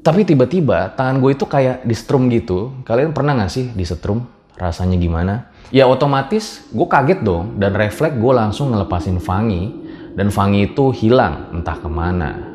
Tapi 0.00 0.24
tiba-tiba 0.24 0.96
tangan 0.96 1.20
gue 1.20 1.36
itu 1.36 1.44
kayak 1.44 1.84
di 1.84 1.92
strum 1.92 2.32
gitu. 2.32 2.72
Kalian 2.88 3.12
pernah 3.12 3.36
gak 3.44 3.52
sih 3.52 3.76
di 3.76 3.84
setrum? 3.84 4.24
Rasanya 4.56 4.96
gimana? 4.96 5.52
Ya 5.68 5.88
otomatis 5.88 6.64
gue 6.68 6.84
kaget 6.84 7.24
dong 7.24 7.56
dan 7.56 7.72
refleks 7.76 8.16
gue 8.16 8.32
langsung 8.32 8.72
ngelepasin 8.72 9.20
Fangi 9.20 9.72
dan 10.16 10.28
Fangi 10.28 10.68
itu 10.68 10.92
hilang 10.92 11.52
entah 11.56 11.80
ke 11.80 11.88
mana. 11.88 12.51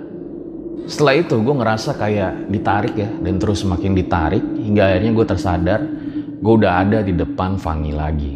Setelah 0.88 1.20
itu 1.20 1.36
gue 1.44 1.52
ngerasa 1.52 2.00
kayak 2.00 2.48
ditarik 2.48 2.96
ya 2.96 3.12
dan 3.12 3.36
terus 3.36 3.60
semakin 3.60 3.92
ditarik 3.92 4.40
hingga 4.40 4.88
akhirnya 4.88 5.12
gue 5.12 5.26
tersadar 5.28 5.82
gue 6.40 6.54
udah 6.64 6.80
ada 6.80 7.04
di 7.04 7.12
depan 7.12 7.60
Fangi 7.60 7.92
lagi. 7.92 8.36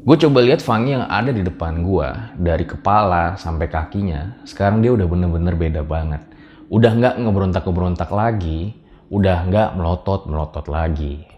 Gue 0.00 0.16
coba 0.16 0.40
lihat 0.40 0.64
Fangi 0.64 0.96
yang 0.96 1.04
ada 1.04 1.36
di 1.36 1.44
depan 1.44 1.84
gue 1.84 2.08
dari 2.40 2.64
kepala 2.64 3.36
sampai 3.36 3.68
kakinya. 3.68 4.40
Sekarang 4.48 4.80
dia 4.80 4.96
udah 4.96 5.04
bener-bener 5.04 5.52
beda 5.52 5.84
banget. 5.84 6.24
Udah 6.72 6.96
nggak 6.96 7.20
ngeberontak-ngeberontak 7.20 8.08
lagi, 8.08 8.72
udah 9.12 9.44
nggak 9.52 9.68
melotot-melotot 9.76 10.72
lagi. 10.72 11.28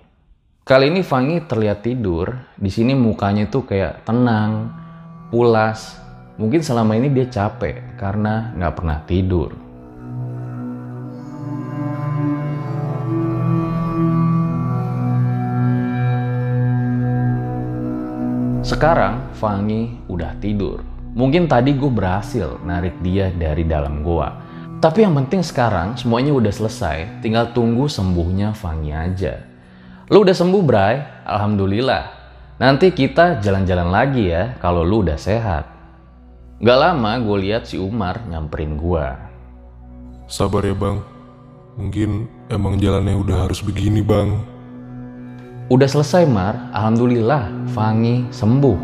Kali 0.62 0.86
ini 0.86 1.02
Fangi 1.02 1.42
terlihat 1.50 1.82
tidur. 1.82 2.30
Di 2.54 2.70
sini 2.70 2.94
mukanya 2.94 3.50
tuh 3.50 3.66
kayak 3.66 4.06
tenang, 4.06 4.70
pulas. 5.34 5.98
Mungkin 6.38 6.62
selama 6.62 6.94
ini 6.94 7.10
dia 7.10 7.26
capek 7.26 7.98
karena 7.98 8.54
nggak 8.54 8.74
pernah 8.78 9.02
tidur. 9.02 9.63
Sekarang 18.64 19.29
Fangi 19.37 19.92
udah 20.09 20.40
tidur. 20.40 20.81
Mungkin 21.12 21.44
tadi 21.53 21.77
gue 21.77 21.92
berhasil 21.92 22.57
narik 22.64 22.96
dia 23.05 23.29
dari 23.29 23.61
dalam 23.68 24.00
goa. 24.00 24.40
Tapi 24.81 25.05
yang 25.05 25.12
penting 25.20 25.44
sekarang 25.44 26.00
semuanya 26.00 26.33
udah 26.33 26.48
selesai. 26.48 27.20
Tinggal 27.20 27.53
tunggu 27.53 27.92
sembuhnya 27.92 28.57
Fangi 28.57 28.88
aja. 28.88 29.37
Lu 30.09 30.24
udah 30.24 30.33
sembuh, 30.33 30.64
Bray? 30.64 30.96
Alhamdulillah. 31.29 32.03
Nanti 32.57 32.88
kita 32.96 33.44
jalan-jalan 33.44 33.92
lagi 33.92 34.33
ya 34.33 34.57
kalau 34.57 34.81
lu 34.81 35.05
udah 35.05 35.20
sehat. 35.20 35.68
Gak 36.64 36.79
lama 36.81 37.20
gue 37.20 37.37
lihat 37.44 37.68
si 37.68 37.77
Umar 37.77 38.24
nyamperin 38.24 38.81
gue. 38.81 39.07
Sabar 40.24 40.64
ya 40.64 40.72
bang, 40.72 41.05
mungkin 41.77 42.33
emang 42.48 42.81
jalannya 42.81 43.12
udah 43.12 43.44
harus 43.44 43.61
begini 43.61 44.00
bang. 44.00 44.53
Udah 45.64 45.88
selesai 45.88 46.29
Mar, 46.29 46.68
Alhamdulillah 46.77 47.48
Fangi 47.72 48.29
sembuh. 48.29 48.77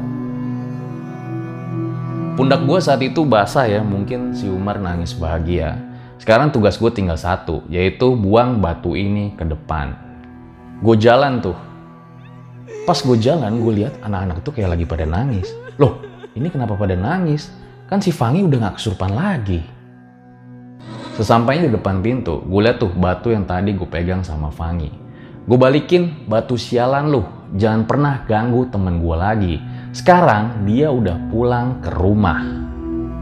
Pundak 2.40 2.64
gue 2.64 2.78
saat 2.80 3.04
itu 3.04 3.20
basah 3.28 3.68
ya, 3.68 3.84
mungkin 3.84 4.32
si 4.32 4.48
Umar 4.48 4.80
nangis 4.80 5.12
bahagia. 5.12 5.76
Sekarang 6.16 6.48
tugas 6.48 6.80
gue 6.80 6.88
tinggal 6.88 7.20
satu, 7.20 7.60
yaitu 7.68 8.16
buang 8.16 8.64
batu 8.64 8.96
ini 8.96 9.36
ke 9.36 9.44
depan. 9.44 9.92
Gue 10.80 10.96
jalan 10.96 11.44
tuh. 11.44 11.58
Pas 12.88 12.96
gue 12.96 13.16
jalan, 13.20 13.60
gue 13.60 13.84
lihat 13.84 14.00
anak-anak 14.00 14.40
tuh 14.40 14.56
kayak 14.56 14.72
lagi 14.72 14.88
pada 14.88 15.04
nangis. 15.04 15.52
Loh, 15.76 16.00
ini 16.32 16.48
kenapa 16.48 16.80
pada 16.80 16.96
nangis? 16.96 17.52
Kan 17.92 18.00
si 18.00 18.08
Fangi 18.08 18.40
udah 18.40 18.56
gak 18.56 18.80
kesurupan 18.80 19.12
lagi. 19.12 19.60
Sesampainya 21.12 21.68
di 21.68 21.76
depan 21.76 22.00
pintu, 22.00 22.40
gue 22.40 22.60
lihat 22.64 22.80
tuh 22.80 22.88
batu 22.88 23.36
yang 23.36 23.44
tadi 23.44 23.76
gue 23.76 23.84
pegang 23.84 24.24
sama 24.24 24.48
Fangi. 24.48 25.09
Gue 25.48 25.56
balikin, 25.56 26.28
batu 26.28 26.60
sialan 26.60 27.08
lu. 27.08 27.24
Jangan 27.56 27.88
pernah 27.88 28.28
ganggu 28.28 28.68
temen 28.68 29.00
gue 29.00 29.16
lagi. 29.16 29.56
Sekarang 29.96 30.68
dia 30.68 30.92
udah 30.92 31.16
pulang 31.32 31.80
ke 31.80 31.88
rumah. 31.96 32.44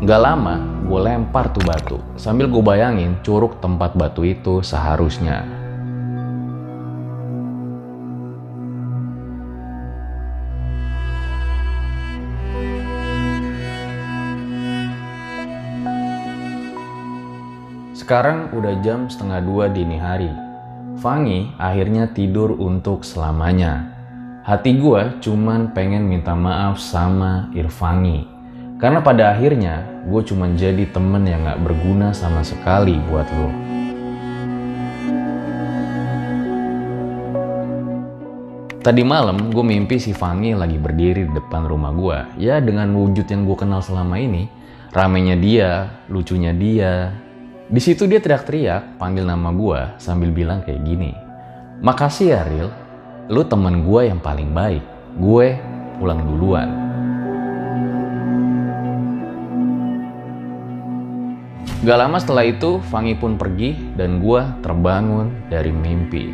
Gak 0.03 0.19
lama, 0.19 0.59
gue 0.83 0.99
lempar 0.99 1.55
tuh 1.55 1.63
batu. 1.63 2.03
Sambil 2.19 2.51
gue 2.51 2.59
bayangin 2.59 3.15
curug 3.23 3.63
tempat 3.63 3.95
batu 3.95 4.27
itu 4.27 4.67
seharusnya. 4.67 5.47
Sekarang 17.95 18.51
udah 18.59 18.75
jam 18.83 19.07
setengah 19.07 19.39
dua 19.39 19.71
dini 19.71 20.03
hari. 20.03 20.48
Fangi 20.99 21.55
akhirnya 21.63 22.11
tidur 22.11 22.59
untuk 22.59 23.07
selamanya. 23.07 23.87
Hati 24.43 24.75
gue 24.83 25.23
cuman 25.23 25.71
pengen 25.71 26.11
minta 26.11 26.35
maaf 26.35 26.83
sama 26.83 27.47
Irfangi. 27.55 28.27
Karena 28.83 28.99
pada 28.99 29.31
akhirnya 29.31 29.87
gue 30.11 30.19
cuman 30.27 30.59
jadi 30.59 30.91
temen 30.91 31.23
yang 31.23 31.47
gak 31.47 31.63
berguna 31.63 32.11
sama 32.11 32.43
sekali 32.43 32.99
buat 33.07 33.31
lo. 33.31 33.51
Tadi 38.83 39.03
malam 39.07 39.55
gue 39.55 39.63
mimpi 39.63 40.03
si 40.03 40.11
Fangi 40.11 40.51
lagi 40.59 40.83
berdiri 40.83 41.31
di 41.31 41.33
depan 41.35 41.71
rumah 41.71 41.95
gue. 41.95 42.43
Ya 42.43 42.59
dengan 42.59 42.91
wujud 42.99 43.31
yang 43.31 43.47
gue 43.47 43.55
kenal 43.55 43.87
selama 43.87 44.19
ini. 44.19 44.51
Ramenya 44.91 45.39
dia, 45.39 45.71
lucunya 46.11 46.51
dia, 46.51 47.15
di 47.69 47.81
situ 47.85 48.09
dia 48.09 48.17
teriak-teriak, 48.17 48.97
panggil 48.97 49.29
nama 49.29 49.53
gue 49.53 50.01
sambil 50.01 50.33
bilang 50.33 50.65
kayak 50.65 50.81
gini. 50.89 51.13
Makasih 51.85 52.33
ya 52.33 52.41
Ril, 52.49 52.69
lu 53.29 53.45
temen 53.45 53.85
gue 53.85 54.09
yang 54.09 54.25
paling 54.25 54.57
baik. 54.57 54.81
Gue 55.21 55.61
pulang 56.01 56.25
duluan. 56.25 56.69
Gak 61.85 61.99
lama 62.01 62.17
setelah 62.17 62.49
itu, 62.49 62.81
Fangi 62.89 63.13
pun 63.15 63.37
pergi 63.37 63.77
dan 64.01 64.25
gue 64.25 64.41
terbangun 64.65 65.29
dari 65.53 65.69
mimpi. 65.69 66.27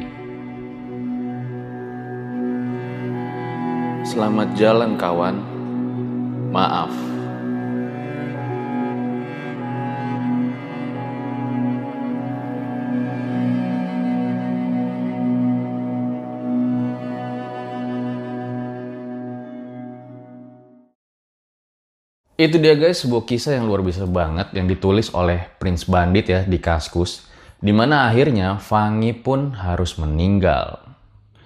Selamat 4.07 4.55
jalan 4.55 4.95
kawan. 4.95 5.37
Maaf. 6.55 7.14
Itu 22.35 22.59
dia 22.59 22.75
guys, 22.75 22.99
sebuah 22.99 23.31
kisah 23.31 23.55
yang 23.55 23.71
luar 23.71 23.87
biasa 23.87 24.11
banget 24.11 24.51
yang 24.59 24.67
ditulis 24.67 25.07
oleh 25.15 25.55
Prince 25.63 25.87
Bandit 25.87 26.27
ya 26.27 26.41
di 26.43 26.59
Kaskus. 26.59 27.31
Di 27.63 27.71
mana 27.71 28.11
akhirnya 28.11 28.59
Fangi 28.59 29.15
pun 29.15 29.55
harus 29.55 29.95
meninggal. 30.03 30.83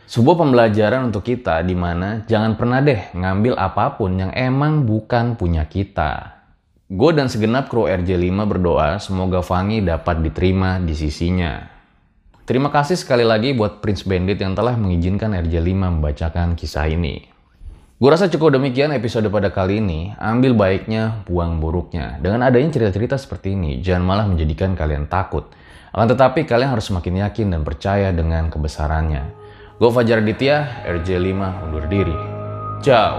Sebuah 0.08 0.40
pembelajaran 0.40 1.12
untuk 1.12 1.28
kita 1.28 1.60
di 1.60 1.76
mana 1.76 2.24
jangan 2.24 2.56
pernah 2.56 2.80
deh 2.80 3.12
ngambil 3.12 3.60
apa 3.60 4.00
pun 4.00 4.16
yang 4.16 4.32
emang 4.32 4.88
bukan 4.88 5.36
punya 5.36 5.68
kita. 5.68 6.40
Gue 6.88 7.12
dan 7.12 7.28
segenap 7.28 7.68
kru 7.68 7.84
RJ5 7.84 8.32
berdoa 8.48 8.96
semoga 8.96 9.44
Fangi 9.44 9.84
dapat 9.84 10.24
diterima 10.24 10.80
di 10.80 10.96
sisinya. 10.96 11.68
Terima 12.48 12.72
kasih 12.72 12.96
sekali 12.96 13.28
lagi 13.28 13.52
buat 13.52 13.84
Prince 13.84 14.08
Bandit 14.08 14.40
yang 14.40 14.56
telah 14.56 14.72
mengizinkan 14.72 15.36
RJ5 15.36 16.00
membacakan 16.00 16.56
kisah 16.56 16.88
ini. 16.88 17.37
Gue 17.98 18.14
rasa 18.14 18.30
cukup 18.30 18.54
demikian 18.54 18.94
episode 18.94 19.26
pada 19.26 19.50
kali 19.50 19.82
ini. 19.82 20.14
Ambil 20.22 20.54
baiknya, 20.54 21.26
buang 21.26 21.58
buruknya. 21.58 22.22
Dengan 22.22 22.46
adanya 22.46 22.70
cerita-cerita 22.70 23.18
seperti 23.18 23.58
ini, 23.58 23.82
jangan 23.82 24.06
malah 24.06 24.26
menjadikan 24.30 24.78
kalian 24.78 25.10
takut. 25.10 25.50
Akan 25.90 26.06
tetapi 26.06 26.46
kalian 26.46 26.78
harus 26.78 26.86
semakin 26.86 27.26
yakin 27.26 27.50
dan 27.50 27.66
percaya 27.66 28.14
dengan 28.14 28.54
kebesarannya. 28.54 29.34
Gue 29.82 29.90
Fajar 29.90 30.22
Aditya, 30.22 30.86
RJ5 30.86 31.66
undur 31.66 31.90
diri. 31.90 32.14
Ciao. 32.86 33.18